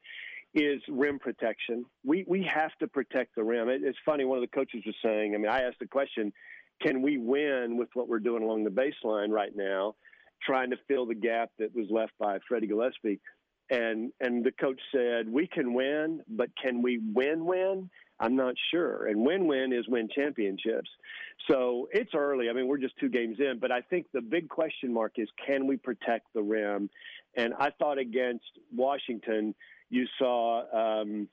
[0.53, 1.85] is rim protection.
[2.03, 3.69] We, we have to protect the rim.
[3.69, 6.33] It, it's funny, one of the coaches was saying, I mean, I asked the question,
[6.81, 9.95] can we win with what we're doing along the baseline right now,
[10.45, 13.19] trying to fill the gap that was left by Freddie Gillespie?
[13.69, 17.89] And and the coach said, we can win, but can we win win?
[18.19, 19.07] I'm not sure.
[19.07, 20.89] And win win is win championships.
[21.49, 22.49] So it's early.
[22.49, 25.27] I mean, we're just two games in, but I think the big question mark is
[25.45, 26.89] can we protect the rim?
[27.35, 29.53] And I thought against Washington,
[29.89, 31.27] you saw um,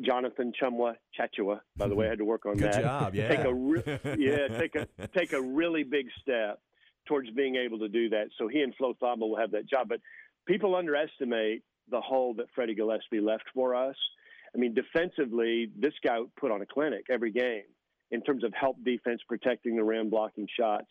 [0.00, 1.60] Jonathan Tchamwa Tchatchoua.
[1.76, 2.82] By the way, I had to work on Good that.
[2.82, 3.28] job, yeah.
[3.36, 6.60] Take a re- yeah, take a take a really big step
[7.06, 8.28] towards being able to do that.
[8.38, 9.88] So he and Flo Thamba will have that job.
[9.88, 10.00] But
[10.46, 13.96] people underestimate the hole that Freddie Gillespie left for us.
[14.54, 17.62] I mean, defensively, this guy put on a clinic every game
[18.10, 20.88] in terms of help defense, protecting the rim, blocking shots.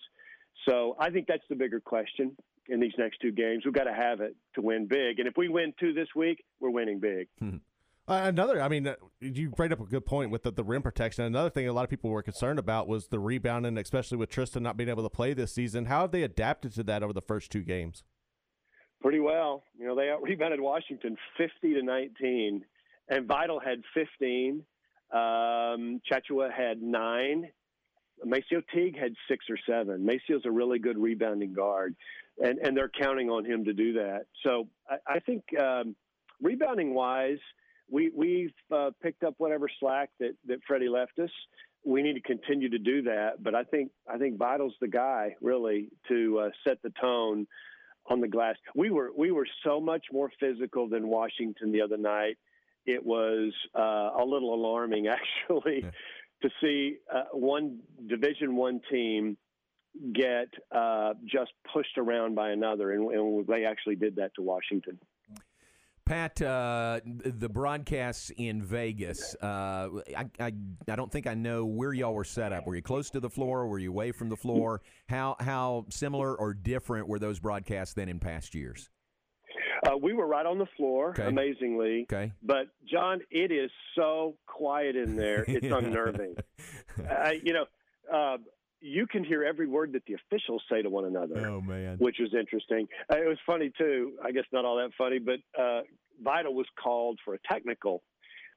[0.67, 2.35] So I think that's the bigger question
[2.69, 3.63] in these next two games.
[3.65, 5.19] We've got to have it to win big.
[5.19, 7.27] And if we win two this week, we're winning big.
[8.07, 10.81] Uh, another, I mean, uh, you bring up a good point with the, the rim
[10.81, 11.25] protection.
[11.25, 14.63] Another thing a lot of people were concerned about was the rebounding, especially with Tristan
[14.63, 15.85] not being able to play this season.
[15.85, 18.03] How have they adapted to that over the first two games?
[19.01, 19.63] pretty well.
[19.77, 22.65] You know, they out rebounded Washington 50 to 19,
[23.09, 24.63] and Vital had 15.
[25.11, 27.49] Um, Tchatchoua had nine.
[28.25, 30.05] MaCio Teague had six or seven.
[30.05, 31.95] MaCio's a really good rebounding guard,
[32.43, 34.25] and, and they're counting on him to do that.
[34.43, 35.95] So I, I think um,
[36.41, 37.39] rebounding wise,
[37.89, 41.31] we, we've uh, picked up whatever slack that, that Freddie left us.
[41.85, 45.37] We need to continue to do that, but I think I think Vital's the guy
[45.41, 47.47] really to uh, set the tone
[48.09, 48.55] on the glass.
[48.75, 52.37] We were we were so much more physical than Washington the other night.
[52.85, 55.07] It was uh, a little alarming
[55.47, 55.85] actually
[56.41, 59.37] to see uh, one Division One team
[60.13, 64.99] get uh, just pushed around by another, and, and they actually did that to Washington.
[66.05, 70.53] Pat, uh, the broadcasts in Vegas, uh, I, I,
[70.87, 72.65] I don't think I know where y'all were set up.
[72.65, 73.67] Were you close to the floor?
[73.67, 74.81] Were you away from the floor?
[75.07, 78.89] How how similar or different were those broadcasts than in past years?
[79.85, 81.27] Uh, we were right on the floor, Okay.
[81.27, 82.07] amazingly.
[82.11, 82.33] Okay.
[82.41, 86.35] But John, it is so quiet in there; it's unnerving.
[87.09, 87.65] uh, you know,
[88.11, 88.37] uh,
[88.81, 91.47] you can hear every word that the officials say to one another.
[91.47, 92.87] Oh man, which was interesting.
[93.11, 94.13] Uh, it was funny too.
[94.23, 95.81] I guess not all that funny, but uh,
[96.21, 98.03] Vital was called for a technical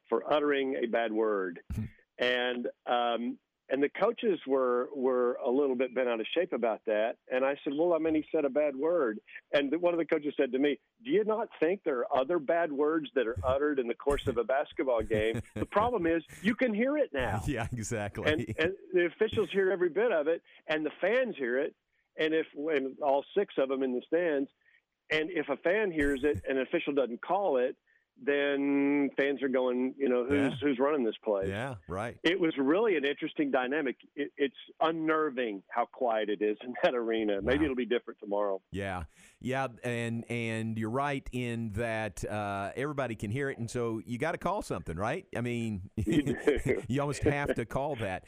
[0.08, 1.60] for uttering a bad word,
[2.18, 3.38] and um,
[3.70, 7.16] and the coaches were were a little bit bent out of shape about that.
[7.30, 9.18] And I said, well, I mean, he said a bad word,
[9.52, 12.38] and one of the coaches said to me, "Do you not think there are other
[12.38, 15.40] bad words that are uttered in the course of a basketball game?
[15.54, 18.30] the problem is you can hear it now." Yeah, exactly.
[18.30, 21.74] and, and the officials hear every bit of it, and the fans hear it,
[22.18, 24.48] and if and all six of them in the stands,
[25.10, 27.76] and if a fan hears it and an official doesn't call it,
[28.24, 30.56] then fans are going, you know, who's Yeah.
[30.60, 31.48] who's running this place?
[31.48, 32.16] yeah, right.
[32.22, 33.96] It was really an interesting dynamic.
[34.16, 37.40] It, it's unnerving how quiet it is in that arena.
[37.42, 38.60] Maybe it'll be different tomorrow.
[38.70, 39.04] Yeah,
[39.40, 44.18] yeah, and and you're right in that uh, everybody can hear it, and so you
[44.18, 45.26] got to call something, right?
[45.36, 48.24] I mean, you almost have to call that.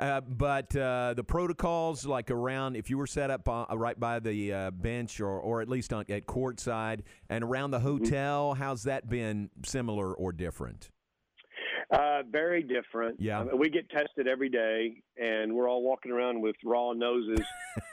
[0.00, 4.18] Uh, but uh, the protocols, like around, if you were set up uh, right by
[4.18, 8.84] the uh, bench, or or at least on, at courtside, and around the hotel, how's
[8.84, 10.90] that been similar or different?
[11.90, 13.20] Uh, very different.
[13.20, 13.40] Yeah.
[13.40, 17.44] I mean, we get tested every day, and we're all walking around with raw noses.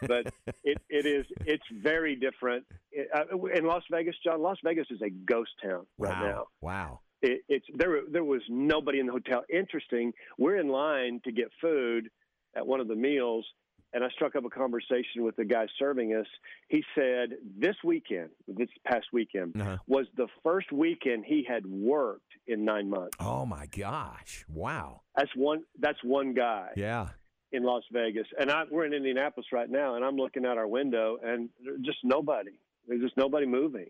[0.07, 0.33] but
[0.63, 2.65] it, it is it's very different
[3.13, 4.15] uh, in Las Vegas.
[4.23, 6.45] John, Las Vegas is a ghost town right now.
[6.61, 6.99] wow.
[7.21, 8.01] It, it's there.
[8.09, 9.43] There was nobody in the hotel.
[9.51, 10.13] Interesting.
[10.37, 12.09] We're in line to get food
[12.55, 13.45] at one of the meals,
[13.93, 16.25] and I struck up a conversation with the guy serving us.
[16.69, 19.77] He said this weekend, this past weekend, Uh-huh.
[19.87, 23.17] was the first weekend he had worked in nine months.
[23.19, 24.45] Oh my gosh!
[24.49, 25.01] Wow.
[25.15, 25.63] That's one.
[25.79, 27.09] That's one guy Yeah.
[27.51, 30.67] in Las Vegas, and I, we're in Indianapolis right now, and I'm looking out our
[30.67, 32.57] window, and there's just nobody.
[32.87, 33.89] There's just nobody moving.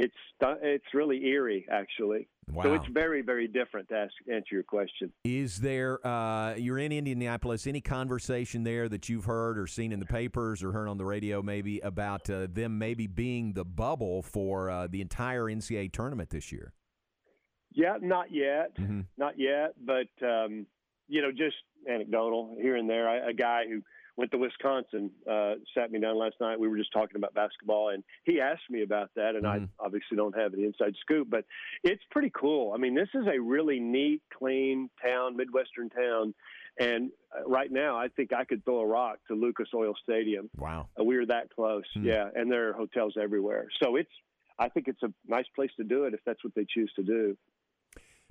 [0.00, 0.14] It's
[0.62, 2.26] it's really eerie, actually.
[2.50, 2.62] Wow.
[2.62, 5.12] So it's very very different to ask, answer your question.
[5.24, 10.00] Is there, uh, you're in Indianapolis, any conversation there that you've heard or seen in
[10.00, 14.22] the papers or heard on the radio maybe about uh, them maybe being the bubble
[14.22, 16.72] for uh, the entire NCAA tournament this year?
[17.72, 19.04] Yeah, not yet, Mhm.
[19.16, 20.66] not yet, but um,
[21.08, 21.56] you know, just
[21.88, 23.08] anecdotal here and there.
[23.08, 23.82] I, a guy who
[24.16, 26.58] went to Wisconsin uh, sat me down last night.
[26.58, 30.16] We were just talking about basketball, and he asked me about that, and I obviously
[30.16, 31.44] don't have the inside scoop, but
[31.82, 32.72] it's pretty cool.
[32.72, 36.34] I mean, this is a really neat, clean town, midwestern town,
[36.78, 40.50] and uh, right now, I think I could throw a rock to Lucas Oil Stadium.
[40.56, 40.88] Wow.
[40.98, 44.10] Uh, we are that close, yeah, and there are hotels everywhere, so it's.
[44.58, 47.02] I think it's a nice place to do it if that's what they choose to
[47.02, 47.34] do.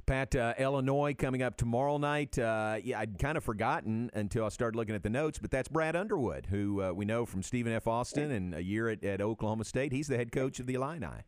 [0.10, 2.39] Pat, uh, Illinois coming up tomorrow night.
[2.39, 5.68] Uh, yeah, I'd kind of forgotten until I started looking at the notes, but that's
[5.68, 7.86] Brad Underwood, who uh, we know from Stephen F.
[7.86, 9.93] Austin and a year at, at Oklahoma State.
[9.93, 11.26] He's the head coach of the Illini.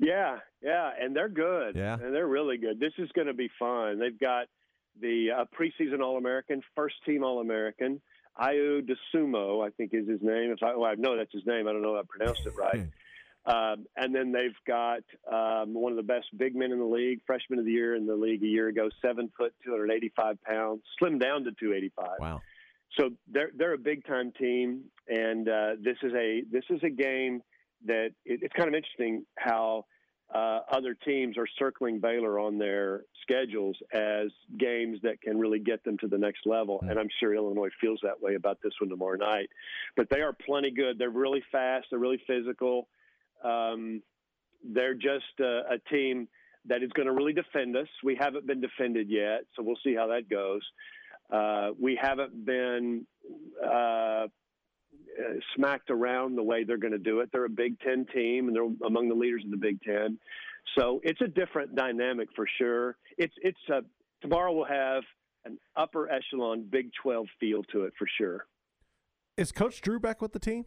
[0.00, 1.76] Yeah, yeah, and they're good.
[1.76, 1.94] Yeah.
[1.94, 2.80] and they're really good.
[2.80, 4.00] This is going to be fun.
[4.00, 4.46] They've got
[5.00, 8.00] the uh, preseason All American, first team All American.
[8.36, 10.50] Ayo Dosunmu, I think is his name.
[10.50, 11.68] If I, well, I know that's his name.
[11.68, 12.88] I don't know if I pronounced it right.
[13.46, 17.20] um, and then they've got um, one of the best big men in the league,
[17.26, 21.20] freshman of the year in the league a year ago, seven foot, 285 pounds, slimmed
[21.20, 22.06] down to 285.
[22.20, 22.42] Wow.
[22.98, 26.90] So they're they're a big time team, and uh, this is a this is a
[26.90, 27.42] game
[27.86, 29.84] that it, it's kind of interesting how
[30.32, 34.28] uh, other teams are circling Baylor on their schedules as
[34.58, 36.82] games that can really get them to the next level.
[36.88, 39.48] And I'm sure Illinois feels that way about this one tomorrow night.
[39.96, 40.98] But they are plenty good.
[40.98, 41.86] They're really fast.
[41.90, 42.88] They're really physical.
[43.44, 44.02] Um,
[44.64, 46.28] they're just a, a team
[46.66, 47.88] that is going to really defend us.
[48.02, 50.62] We haven't been defended yet, so we'll see how that goes.
[51.30, 53.06] Uh, we haven't been
[53.62, 54.26] uh,
[55.18, 57.30] uh, smacked around the way they're going to do it.
[57.32, 60.18] They're a Big Ten team, and they're among the leaders in the Big Ten.
[60.76, 62.96] So it's a different dynamic for sure.
[63.18, 63.82] It's it's a,
[64.22, 65.02] tomorrow we'll have
[65.44, 68.46] an upper echelon Big Twelve feel to it for sure.
[69.36, 70.64] Is Coach Drew back with the team?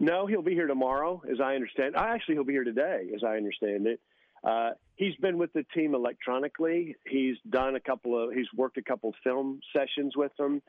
[0.00, 1.96] No, he'll be here tomorrow, as I understand.
[1.96, 4.00] Actually he'll be here today, as I understand it.
[4.44, 6.96] Uh, he's been with the team electronically.
[7.06, 8.32] He's done a couple of.
[8.32, 10.62] He's worked a couple film sessions with them.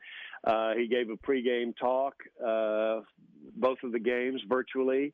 [0.43, 3.01] Uh, he gave a pregame talk, uh,
[3.55, 5.13] both of the games virtually.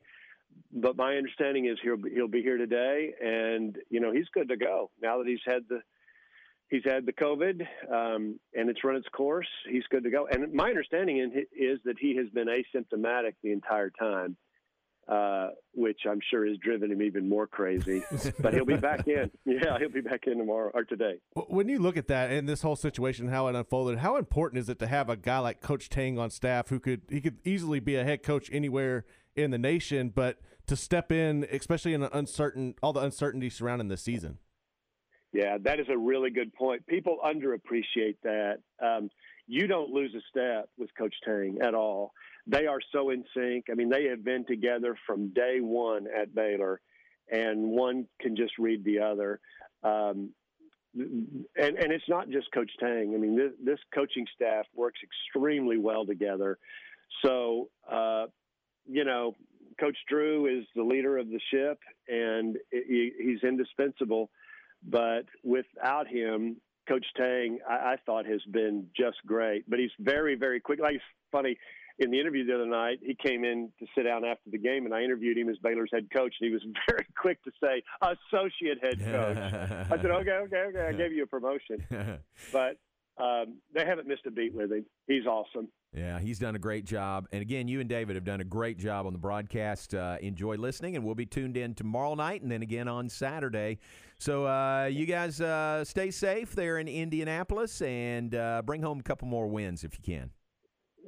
[0.72, 4.56] But my understanding is he'll he'll be here today, and you know he's good to
[4.56, 5.80] go now that he's had the
[6.74, 7.60] he's had the COVID
[7.92, 9.46] um, and it's run its course.
[9.70, 10.26] He's good to go.
[10.26, 11.18] And my understanding
[11.52, 14.36] is that he has been asymptomatic the entire time,
[15.06, 18.02] uh, which I'm sure has driven him even more crazy.
[18.40, 19.30] but he'll be back in.
[19.44, 21.20] Yeah, he'll be back in tomorrow or today.
[21.34, 24.68] When you look at that and this whole situation, how it unfolded, how important is
[24.68, 27.78] it to have a guy like Coach Tang on staff who could he could easily
[27.78, 29.04] be a head coach anywhere
[29.36, 33.88] in the nation, but to step in, especially in an uncertain all the uncertainty surrounding
[33.88, 34.38] the season?
[35.34, 36.86] Yeah, that is a really good point.
[36.86, 38.58] People underappreciate that.
[38.80, 39.10] Um,
[39.48, 42.12] you don't lose a step with Coach Tang at all.
[42.46, 43.64] They are so in sync.
[43.68, 46.80] I mean, they have been together from day one at Baylor,
[47.30, 49.40] and one can just read the other.
[49.82, 50.30] Um,
[50.94, 53.12] and and it's not just Coach Tang.
[53.14, 56.58] I mean, this, this coaching staff works extremely well together.
[57.24, 58.26] So, uh,
[58.86, 59.34] you know,
[59.80, 64.30] Coach Drew is the leader of the ship, and he, he's indispensable.
[64.88, 66.56] But without him,
[66.88, 69.68] Coach Tang, I, I thought has been just great.
[69.68, 70.80] But he's very, very quick.
[70.80, 71.56] Like it's funny.
[72.00, 74.84] In the interview the other night, he came in to sit down after the game,
[74.84, 77.84] and I interviewed him as Baylor's head coach, and he was very quick to say
[78.02, 79.36] associate head coach.
[79.92, 80.86] I said, okay, okay, okay.
[80.88, 81.86] I gave you a promotion,
[82.52, 82.78] but
[83.16, 84.84] um, they haven't missed a beat with him.
[85.06, 85.68] He's awesome.
[85.96, 87.28] Yeah, he's done a great job.
[87.30, 89.94] And again, you and David have done a great job on the broadcast.
[89.94, 93.78] Uh, enjoy listening, and we'll be tuned in tomorrow night and then again on Saturday.
[94.18, 99.02] So uh, you guys uh, stay safe there in Indianapolis and uh, bring home a
[99.04, 100.30] couple more wins if you can.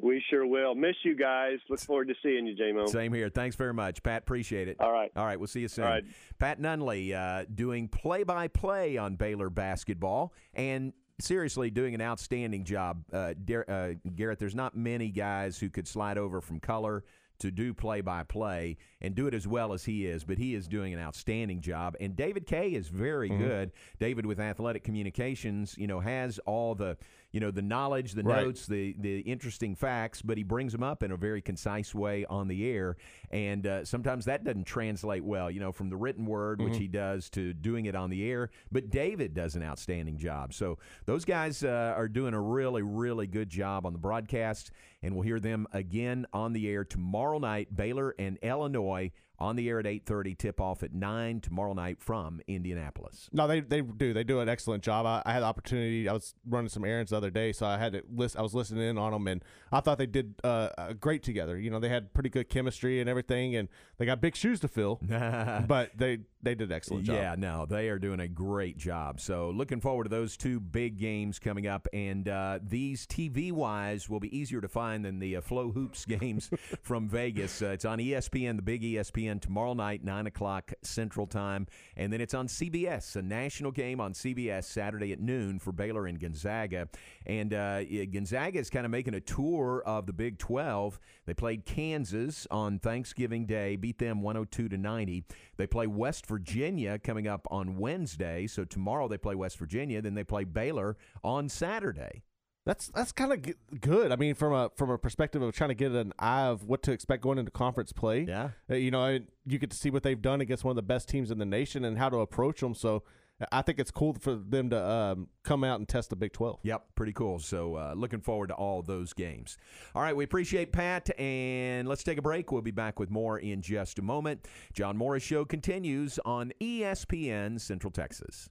[0.00, 0.74] We sure will.
[0.74, 1.58] Miss you guys.
[1.70, 2.86] Look forward to seeing you, J-Mo.
[2.86, 3.30] Same here.
[3.30, 4.22] Thanks very much, Pat.
[4.22, 4.76] Appreciate it.
[4.78, 5.10] All right.
[5.16, 5.40] All right.
[5.40, 5.86] We'll see you soon.
[5.86, 6.04] Right.
[6.38, 13.02] Pat Nunley uh, doing play-by-play on Baylor basketball and seriously doing an outstanding job.
[13.12, 17.04] Uh, Dar- uh, Garrett, there's not many guys who could slide over from color
[17.38, 20.54] to do play by play and do it as well as he is, but he
[20.54, 21.94] is doing an outstanding job.
[22.00, 23.38] And David Kay is very Mhm.
[23.38, 23.72] good.
[23.98, 26.96] David with Athletic Communications, you know, has all the
[27.36, 28.44] you know the knowledge, the Right.
[28.46, 32.24] notes, the the interesting facts, but he brings them up in a very concise way
[32.30, 32.96] on the air.
[33.30, 36.78] And uh, sometimes that doesn't translate well, you know, from the written word, which Mhm.
[36.78, 38.48] he does, to doing it on the air.
[38.72, 40.54] But David does an outstanding job.
[40.54, 44.70] So those guys uh, are doing a really, really good job on the broadcast,
[45.02, 47.76] and we'll hear them again on the air tomorrow night.
[47.76, 50.34] Baylor and Illinois on the air at eight thirty.
[50.34, 53.28] Tip off at nine tomorrow night from Indianapolis.
[53.32, 54.12] No, they they do.
[54.12, 55.06] They do an excellent job.
[55.06, 56.08] I, I had the opportunity.
[56.08, 58.36] I was running some errands the other day, so I had to list.
[58.36, 61.58] I was listening in on them, and I thought they did uh, uh, great together.
[61.58, 63.68] You know, they had pretty good chemistry and everything, and
[63.98, 65.00] they got big shoes to fill.
[65.08, 67.16] but they they did an excellent job.
[67.16, 69.20] Yeah, no, they are doing a great job.
[69.20, 74.08] So looking forward to those two big games coming up, and uh, these TV wise
[74.08, 76.48] will be easier to find than the uh, FloHoops games
[76.82, 77.60] from Vegas.
[77.60, 81.66] Uh, it's on ESPN, the big ESPN tomorrow night, nine o'clock Central Time,
[81.96, 86.06] and then it's on CBS, a national game on CBS Saturday at noon for Baylor
[86.06, 86.88] and Gonzaga.
[87.26, 91.00] And uh, Gonzaga is kind of making a tour of the Big 12.
[91.26, 95.24] They played Kansas on Thanksgiving Day, beat them 102 to 90.
[95.56, 98.46] They play West Virginia coming up on Wednesday.
[98.46, 100.00] So tomorrow they play West Virginia.
[100.02, 102.22] Then they play Baylor on Saturday.
[102.64, 104.10] That's that's kind of g- good.
[104.10, 106.82] I mean, from a from a perspective of trying to get an eye of what
[106.82, 108.22] to expect going into conference play.
[108.22, 110.76] Yeah, uh, you know, I- you get to see what they've done against one of
[110.76, 112.74] the best teams in the nation and how to approach them.
[112.74, 113.04] So,
[113.52, 116.60] I think it's cool for them to um, come out and test the Big Twelve.
[116.62, 117.38] Yep, pretty cool.
[117.38, 119.58] So uh, looking forward to all those games.
[119.94, 122.50] All right, we appreciate Pat, and let's take a break.
[122.50, 124.46] We'll be back with more in just a moment.
[124.72, 128.48] John Morris Show continues on ESPN Central Texas.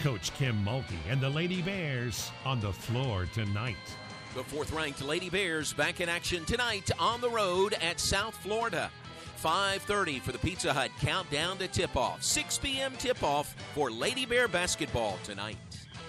[0.00, 3.76] Coach Kim Mulkey and the Lady Bears on the floor tonight.
[4.34, 8.90] The fourth ranked Lady Bears back in action tonight on the road at South Florida.
[9.42, 12.22] 5:30 for the Pizza Hut countdown to tip-off.
[12.22, 12.92] 6 p.m.
[12.98, 15.56] tip-off for Lady Bear basketball tonight.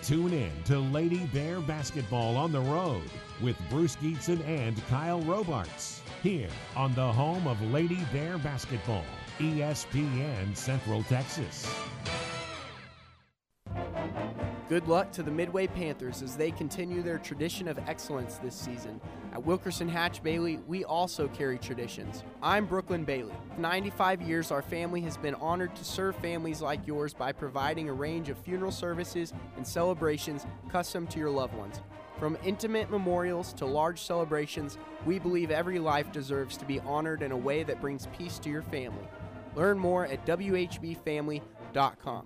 [0.01, 3.03] Tune in to Lady Bear Basketball on the road
[3.41, 9.05] with Bruce Gietzen and Kyle Robarts here on the home of Lady Bear Basketball,
[9.39, 11.67] ESPN Central Texas.
[14.69, 19.01] Good luck to the Midway Panthers as they continue their tradition of excellence this season.
[19.33, 22.23] At Wilkirson Hatch Bailey, we also carry traditions.
[22.43, 23.33] I'm Brooklyn Bailey.
[23.55, 27.89] For 95 years, our family has been honored to serve families like yours by providing
[27.89, 31.81] a range of funeral services and celebrations custom to your loved ones.
[32.19, 37.31] From intimate memorials to large celebrations, we believe every life deserves to be honored in
[37.31, 39.07] a way that brings peace to your family.
[39.55, 42.25] Learn more at WHBFamily.com.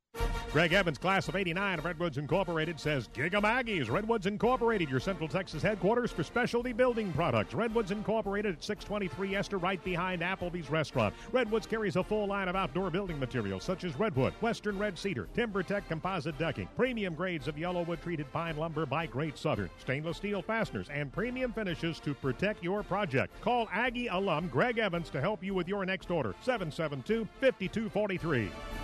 [0.53, 5.29] Greg Evans, class of 89 of Redwoods Incorporated, says Giga Maggie's Redwoods Incorporated, your Central
[5.29, 7.53] Texas headquarters for specialty building products.
[7.53, 11.15] Redwoods Incorporated at 623 Esther, right behind Applebee's restaurant.
[11.31, 15.29] Redwoods carries a full line of outdoor building materials such as redwood, western red cedar,
[15.33, 20.41] TimberTech composite decking, premium grades of YellaWood treated pine lumber by Great Southern, stainless steel
[20.41, 23.39] fasteners, and premium finishes to protect your project.
[23.39, 26.35] Call Aggie alum Greg Evans to help you with your next order.
[26.41, 28.80] 772 5243.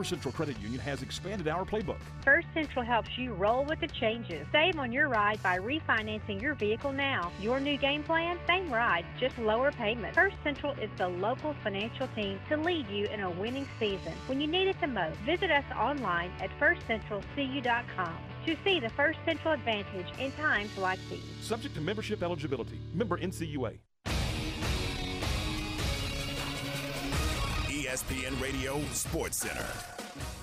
[0.00, 1.98] First Central Credit Union has expanded our playbook.
[2.24, 4.46] First Central helps you roll with the changes.
[4.50, 7.30] Save on your ride by refinancing your vehicle now.
[7.38, 8.38] Your new game plan?
[8.46, 10.14] Same ride, just lower payment.
[10.14, 14.14] First Central is the local financial team to lead you in a winning season.
[14.26, 19.18] When you need it the most, visit us online at firstcentralcu.com to see the First
[19.26, 21.20] Central advantage in times like these.
[21.42, 22.80] Subject to membership eligibility.
[22.94, 23.76] Member NCUA.
[27.90, 29.66] ESPN Radio Sports Center.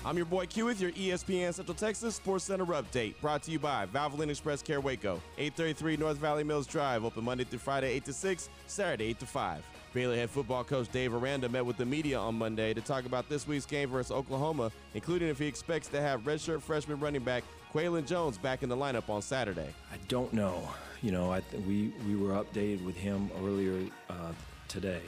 [0.04, 3.14] I'm your boy Q with your ESPN Central Texas Sports Center update.
[3.22, 5.18] Brought to you by Valvoline Express Care Waco.
[5.38, 7.06] 833 North Valley Mills Drive.
[7.06, 9.64] Open Monday through Friday, 8 to 6, Saturday, 8 to 5.
[9.94, 13.30] Baylor head football coach Dave Aranda met with the media on Monday to talk about
[13.30, 17.44] this week's game versus Oklahoma, including if he expects to have redshirt freshman running back
[17.72, 19.72] Qualan Jones back in the lineup on Saturday.
[19.90, 20.68] I don't know.
[21.00, 24.32] You know, I th- we we were updated with him earlier uh,
[24.68, 25.00] today,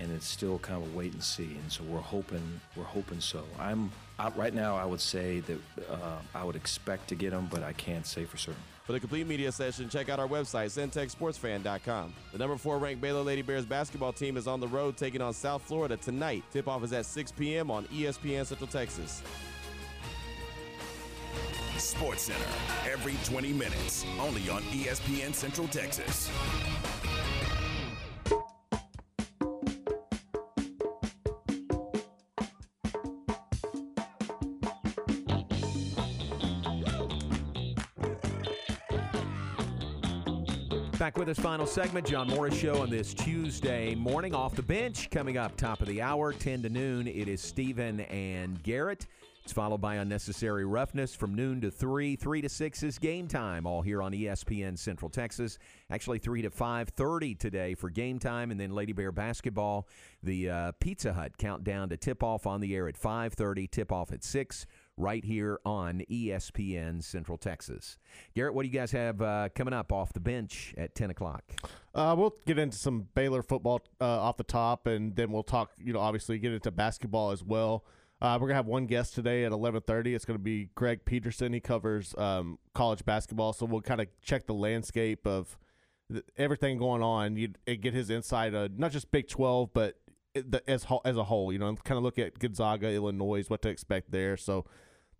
[0.00, 1.56] and it's still kind of a wait and see.
[1.62, 3.44] And so we're hoping we're hoping so.
[3.58, 4.76] I'm I, right now.
[4.76, 5.58] I would say that
[5.90, 8.62] uh, I would expect to get him, but I can't say for certain.
[8.84, 12.14] For the complete media session, check out our website, centexsportsfan.com.
[12.32, 15.32] The number four ranked Baylor Lady Bears basketball team is on the road taking on
[15.34, 16.42] South Florida tonight.
[16.52, 17.70] Tip off is at 6 p.m.
[17.70, 19.22] on ESPN Central Texas.
[21.78, 22.44] Sports Center
[22.90, 26.30] every 20 minutes, only on ESPN Central Texas.
[40.98, 44.34] Back with us, final segment, John Morris Show on this Tuesday morning.
[44.34, 48.00] Off the bench, coming up top of the hour, 10 to noon, it is Stephen
[48.00, 49.06] and Garrett.
[49.42, 52.14] It's followed by Unnecessary Roughness from noon to 3.
[52.14, 55.58] 3 to 6 is game time, all here on ESPN Central Texas.
[55.90, 59.88] Actually, 3 to 5.30 today for game time, and then Lady Bear basketball.
[60.22, 64.66] The uh, Pizza Hut countdown to tip-off on the air at 5.30, tip-off at 6
[64.96, 67.98] right here on ESPN Central Texas.
[68.34, 71.44] Garrett, what do you guys have uh, coming up off the bench at 10 o'clock?
[71.94, 75.72] Uh, we'll get into some Baylor football uh, off the top, and then we'll talk.
[75.78, 77.84] You know, obviously get into basketball as well.
[78.22, 80.14] Uh, we're gonna have one guest today at eleven thirty.
[80.14, 81.52] It's gonna be Greg Peterson.
[81.52, 85.58] He covers um, college basketball, so we'll kind of check the landscape of
[86.10, 87.36] th- everything going on.
[87.36, 89.96] You get his insight, uh, not just Big Twelve, but
[90.34, 91.52] the, as as a whole.
[91.52, 94.36] You know, kind of look at Gonzaga, Illinois, what to expect there.
[94.36, 94.64] So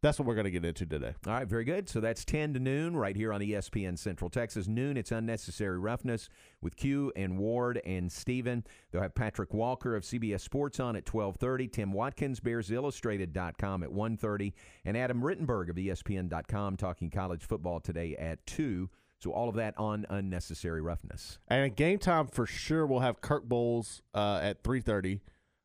[0.02, 1.14] that's what we're gonna get into today.
[1.26, 1.88] All right, very good.
[1.88, 4.66] So that's 10 to noon right here on ESPN Central Texas.
[4.66, 6.28] Noon, it's Unnecessary Roughness
[6.60, 8.64] with Q and Ward and Steven.
[8.90, 14.52] They'll have Patrick Walker of CBS Sports on at 1230, Tim Watkins, BearsIllustrated.com at 1.30,
[14.84, 18.90] and Adam Rittenberg of ESPN.com talking college football today at 2.
[19.22, 21.38] So all of that on Unnecessary Roughness.
[21.46, 25.20] And at game time for sure, we'll have Kirk Bohls uh, at three thirty.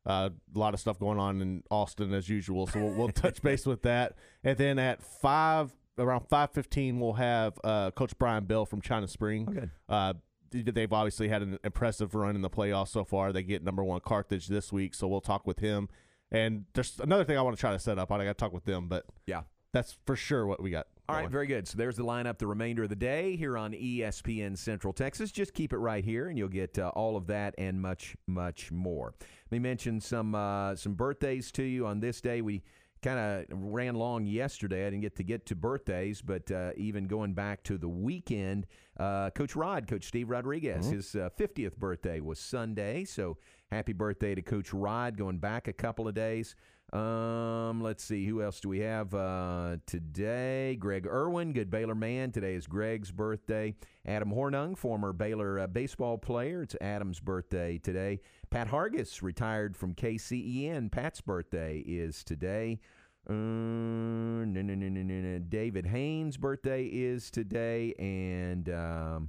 [0.06, 3.42] Uh, a lot of stuff going on in Austin as usual, so we'll, we'll touch
[3.42, 4.14] base with that.
[4.42, 9.08] And then at five, around five fifteen, we'll have uh, Coach Brian Bell from China
[9.08, 9.48] Spring.
[9.50, 9.68] Okay.
[9.88, 10.14] Uh,
[10.50, 13.32] they've obviously had an impressive run in the playoffs so far.
[13.32, 15.88] They get number one Carthage this week, so we'll talk with him.
[16.30, 18.12] And there's another thing I want to try to set up.
[18.12, 19.42] I got to talk with them, but yeah,
[19.72, 20.86] that's for sure what we got.
[21.08, 21.66] All right, very good.
[21.66, 25.30] So there's the lineup the remainder of the day here on ESPN Central Texas.
[25.30, 28.70] Just keep it right here, and you'll get uh, all of that and much, much
[28.70, 29.14] more.
[29.50, 32.42] Let me mention some uh, some birthdays to you on this day.
[32.42, 32.62] We
[33.00, 34.82] kind of ran long yesterday.
[34.86, 38.66] I didn't get to get to birthdays, but uh, even going back to the weekend,
[38.98, 40.92] uh, Coach Rod, Coach Steve Rodriguez, Mhm.
[40.92, 43.04] his uh, 50th birthday was Sunday.
[43.04, 43.38] So
[43.70, 46.54] happy birthday to Coach Rod going back a couple of days.
[46.92, 50.76] Um, let's see, who else do we have uh, today?
[50.76, 52.32] Greg Irwin, good Baylor man.
[52.32, 53.74] Today is Greg's birthday.
[54.06, 56.62] Adam Hornung, former Baylor uh, baseball player.
[56.62, 58.20] It's Adam's birthday today.
[58.48, 60.90] Pat Hargis, retired from KCEN.
[60.90, 62.80] Pat's birthday is today.
[63.28, 65.38] Uh, no, no, no, no, no, no.
[65.40, 69.28] David Haynes' birthday is today, and um,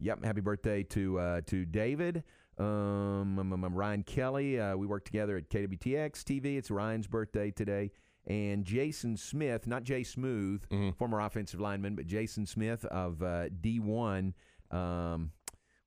[0.00, 2.24] Yep, happy birthday to uh, to David.
[2.64, 4.60] Um, um, um, um, Ryan Kelly.
[4.60, 6.58] Uh, we work together at KWTX TV.
[6.58, 7.90] It's Ryan's birthday today.
[8.26, 10.90] And Jason Smith, not Jay Smooth, Mm-hmm.
[10.90, 14.34] former offensive lineman, but Jason Smith of uh, D1.
[14.70, 15.32] Um,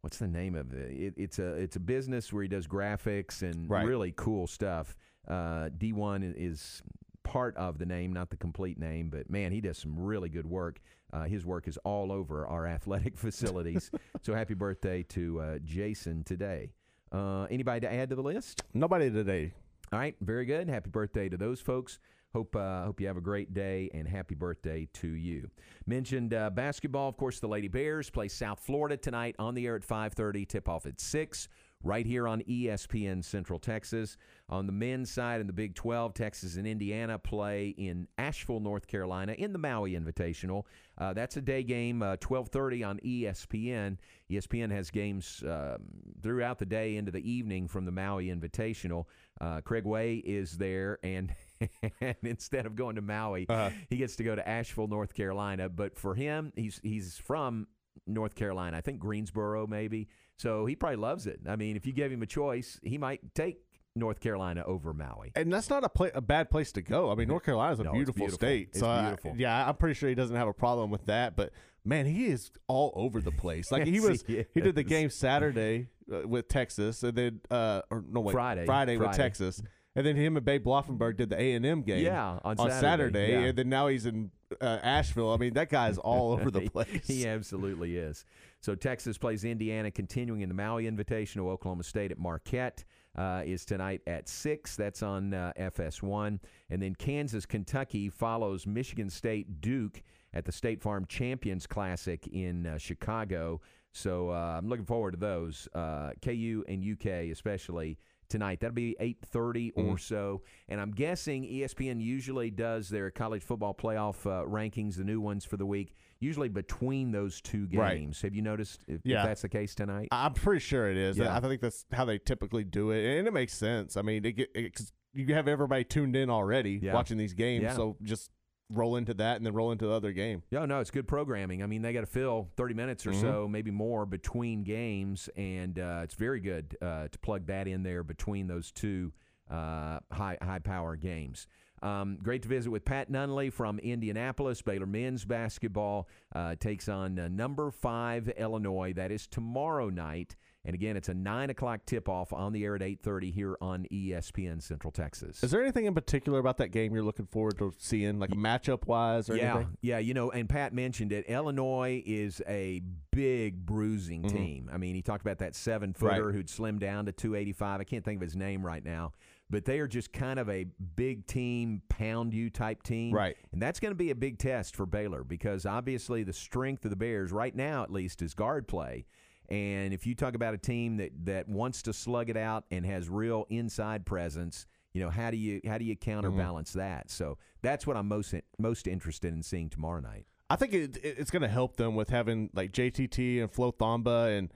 [0.01, 0.91] what's the name of it?
[0.91, 1.13] it?
[1.15, 3.85] It's a it's a business where he does graphics and Right.
[3.85, 4.97] really cool stuff.
[5.27, 6.81] Uh, D1 is
[7.23, 10.47] part of the name, not the complete name, but man, he does some really good
[10.47, 10.81] work.
[11.13, 13.91] Uh, his work is all over our athletic facilities.
[14.21, 16.71] so happy birthday to uh, Jason today.
[17.11, 18.63] Uh, anybody to add to the list?
[18.73, 19.53] Nobody today.
[19.91, 20.67] All right, very good.
[20.67, 21.99] Happy birthday to those folks.
[22.33, 25.51] Hope uh, hope you have a great day and happy birthday to you.
[25.85, 27.39] Mentioned uh, basketball, of course.
[27.39, 30.47] The Lady Bears play South Florida tonight on the air at 5:30.
[30.47, 31.47] Tip off at six.
[31.83, 34.17] Right here on ESPN Central Texas.
[34.49, 38.87] On the men's side in the Big 12, Texas and Indiana play in Asheville, North
[38.87, 40.63] Carolina, in the Maui Invitational.
[40.97, 43.97] Uh, that's a day game, uh, 12:30 on E ESPN.
[44.31, 45.77] ESPN has games uh,
[46.21, 49.05] throughout the day into the evening from the Maui Invitational.
[49.41, 51.33] Uh, Craig Way is there, and,
[52.01, 53.45] and instead of going to Maui,
[53.89, 55.67] he gets to go to Asheville, North Carolina.
[55.69, 57.67] But for him, he's he's from
[58.07, 58.77] North Carolina.
[58.77, 60.07] I think Greensboro, maybe.
[60.37, 61.39] So he probably loves it.
[61.47, 63.59] I mean, if you gave him a choice, he might take
[63.95, 65.31] North Carolina over Maui.
[65.35, 67.11] And that's not a pla- a bad place to go.
[67.11, 68.37] I mean, North Carolina is a No, beautiful, beautiful.
[68.37, 68.69] state.
[68.71, 71.35] It's so I- yeah, I'm pretty sure he doesn't have a problem with that.
[71.35, 71.51] But
[71.85, 73.71] man, he is all over the place.
[73.71, 77.81] Like he was, he he, did the game Saturday uh, with Texas, and then uh,
[77.91, 78.65] or no wait, Friday.
[78.65, 79.61] Friday with Texas,
[79.95, 82.03] and then him and Babe Bloffenberg did the A and M game.
[82.03, 83.39] Yeah, on Saturday, Saturday, yeah.
[83.49, 85.31] and then now he's in uh, Asheville.
[85.31, 87.05] I mean, that guy's all over the place.
[87.05, 88.25] He absolutely is.
[88.63, 91.49] So Texas plays Indiana, continuing in the Maui Invitational.
[91.49, 92.85] Oklahoma State at Marquette
[93.17, 94.77] uh, is tonight at six.
[94.77, 96.39] That's on uh, FS1,
[96.69, 100.01] and then Kansas Kentucky follows Michigan State Duke
[100.33, 103.59] at the State Farm Champions Classic in uh, Chicago.
[103.91, 105.67] So uh, I'm looking forward to those.
[105.75, 107.97] Uh, KU and UK especially
[108.29, 108.61] tonight.
[108.61, 109.99] That'll be 8:30 or Mhm.
[109.99, 110.41] so.
[110.69, 115.43] And I'm guessing ESPN usually does their college football playoff uh, rankings, the new ones
[115.43, 115.93] for the week,
[116.23, 117.97] usually between those two Right.
[117.99, 118.21] games.
[118.21, 120.07] Have you noticed if, if that's the case tonight?
[120.11, 121.17] I'm pretty sure it is.
[121.17, 121.35] Yeah.
[121.35, 123.97] I think that's how they typically do it, and it makes sense.
[123.97, 124.81] I mean, it, get- it,
[125.13, 126.93] you have everybody tuned in already Yeah.
[126.93, 127.75] watching these games, Yeah.
[127.75, 128.31] so just
[128.69, 130.41] roll into that and then roll into the other game.
[130.49, 131.61] Yeah, no, it's good programming.
[131.61, 133.21] I mean, they got to fill 30 minutes or Mhm.
[133.21, 137.83] so, maybe more, between games, and uh, it's very good uh, to plug that in
[137.83, 139.11] there between those two
[139.51, 141.47] uh, high high power games.
[141.83, 144.61] Um, great to visit with Pat Nunley from Indianapolis.
[144.61, 148.93] Baylor men's basketball uh, takes on uh, number five Illinois.
[148.93, 152.75] That is tomorrow night, and again, it's a nine o'clock tip off on the air
[152.75, 155.43] at 8:30 here on ESPN Central Texas.
[155.43, 158.87] Is there anything in particular about that game you're looking forward to seeing, like matchup
[158.87, 159.77] wise or yeah, anything?
[159.81, 161.25] Yeah, you know, and Pat mentioned it.
[161.27, 162.81] Illinois is a
[163.11, 164.31] big bruising Mhm.
[164.31, 164.69] team.
[164.71, 166.33] I mean, he talked about that seven footer Right.
[166.35, 167.81] who'd slimmed down to 285.
[167.81, 169.11] I can't think of his name right now,
[169.53, 173.13] but they are just kind of a big team, pound you type team.
[173.13, 173.37] Right.
[173.51, 176.89] And that's going to be a big test for Baylor because obviously the strength of
[176.89, 179.05] the Bears, right now at least, is guard play.
[179.49, 182.83] And if you talk about a team that, that wants to slug it out and
[182.83, 186.79] has real inside presence, you know how do you how do you counterbalance mm-hmm.
[186.79, 187.11] that?
[187.11, 190.25] So that's what I'm most most interested in seeing tomorrow night.
[190.49, 193.71] I think it, it- it's going to help them with having like JTT and Flo
[193.71, 194.51] Thamba, and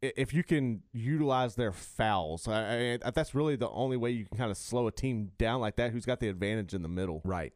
[0.00, 4.36] if you can utilize their fouls, I, I, that's really the only way you can
[4.38, 5.90] kind of slow a team down like that.
[5.90, 7.20] Who's got the advantage in the middle?
[7.24, 7.52] Right.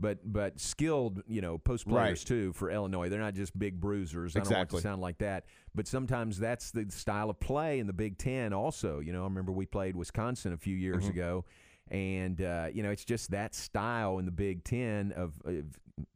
[0.00, 3.08] But but skilled, you know, post players too for Illinois.
[3.08, 4.34] They're not just big bruisers.
[4.36, 4.78] I don't want Exactly.
[4.78, 5.44] to sound like that.
[5.74, 8.52] But sometimes that's the style of play in the Big Ten.
[8.52, 11.10] Also, you know, I remember we played Wisconsin a few years Mhm.
[11.10, 11.44] ago,
[11.90, 15.40] and uh, you know, it's just that style in the Big Ten of.
[15.44, 15.64] of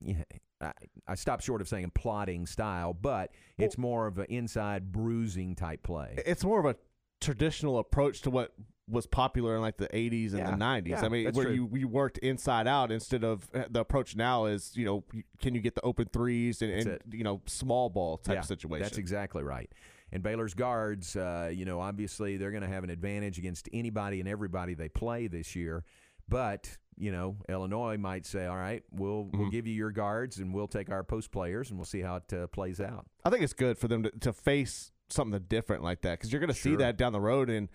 [0.01, 0.25] yeah,
[0.61, 0.73] I,
[1.07, 5.83] I stopped short of saying plotting style, but it's more of an inside bruising type
[5.83, 6.15] play.
[6.27, 6.77] It's more of a
[7.21, 8.53] traditional approach to what
[8.89, 10.89] was popular in like the 80s and Yeah, the 90s.
[10.89, 11.55] yeah, I mean, where true.
[11.55, 15.05] you, you worked inside out instead of uh, the approach now is, you know,
[15.41, 18.83] can you get the open threes and, and you know, small ball type Yeah, situation.
[18.83, 19.71] That's exactly right.
[20.11, 24.21] And Baylor's guards, uh, you know, obviously they're going to have an advantage against anybody
[24.21, 25.85] and everybody they play this year.
[26.29, 29.39] But you know, Illinois might say, "All right, we'll Mm-hmm.
[29.39, 32.17] we'll give you your guards, and we'll take our post players, and we'll see how
[32.17, 35.83] it uh, plays out." I think it's good for them to, to face something different
[35.83, 37.49] like that because you're going to see that down the road.
[37.49, 37.69] And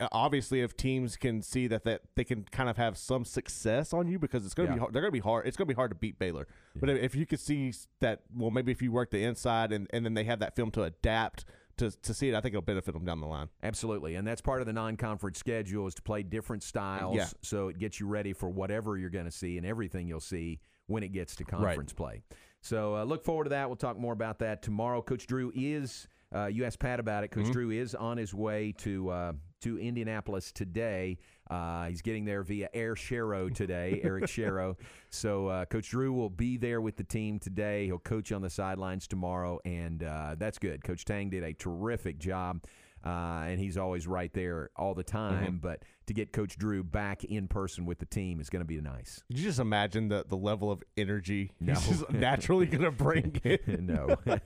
[0.00, 3.92] uh, obviously, if teams can see that, that they can kind of have some success
[3.92, 4.76] on you because it's going to Yeah.
[4.76, 5.46] be hard, they're going to be hard.
[5.46, 6.46] It's going to be hard to beat Baylor.
[6.76, 9.86] But if, if you could see that, well, maybe if you work the inside and,
[9.92, 11.44] and then they have that film to adapt
[11.78, 13.48] to, to see it, I think it'll benefit them down the line.
[13.62, 17.26] Absolutely, and that's part of the non-conference schedule is to play different styles, Yeah.
[17.42, 20.60] so it gets you ready for whatever you're going to see and everything you'll see
[20.86, 21.50] when it gets to Right.
[21.50, 22.22] conference play.
[22.60, 23.68] So uh, look forward to that.
[23.68, 25.00] We'll talk more about that tomorrow.
[25.02, 27.28] Coach Drew is uh, you asked Pat about it.
[27.30, 27.52] Coach Mhm.
[27.52, 31.18] Drew is on his way to uh, to Indianapolis today.
[31.50, 34.76] Uh, he's getting there via Air Shero today, Eric Shero.
[35.10, 37.86] So uh, Coach Drew will be there with the team today.
[37.86, 40.84] He'll coach on the sidelines tomorrow, and uh, that's good.
[40.84, 42.64] Coach Tang did a terrific job.
[43.06, 45.58] Uh, and he's always right there all the time.
[45.58, 45.60] Mhm.
[45.60, 48.80] But to get Coach Drew back in person with the team is going to be
[48.80, 49.22] nice.
[49.28, 51.74] Could you just imagine the, the level of energy No.
[51.74, 53.86] he's just naturally going to bring in?
[53.86, 54.16] no,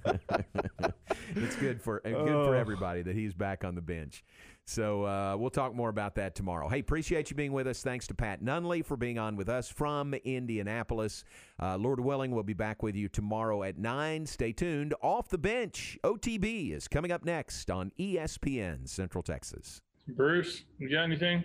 [1.35, 2.61] it's good for uh, good for Oh.
[2.61, 4.25] everybody that he's back on the bench.
[4.65, 6.69] So uh, we'll talk more about that tomorrow.
[6.69, 7.83] Hey, appreciate you being with us.
[7.83, 11.25] Thanks to Pat Nunley for being on with us from Indianapolis.
[11.61, 14.25] Uh, Lord willing, we'll be back with you tomorrow at nine.
[14.25, 14.95] Stay tuned.
[15.03, 19.81] Off the bench, OTB is coming up next on ESPN Central Texas.
[20.07, 21.43] Bruce, you got anything?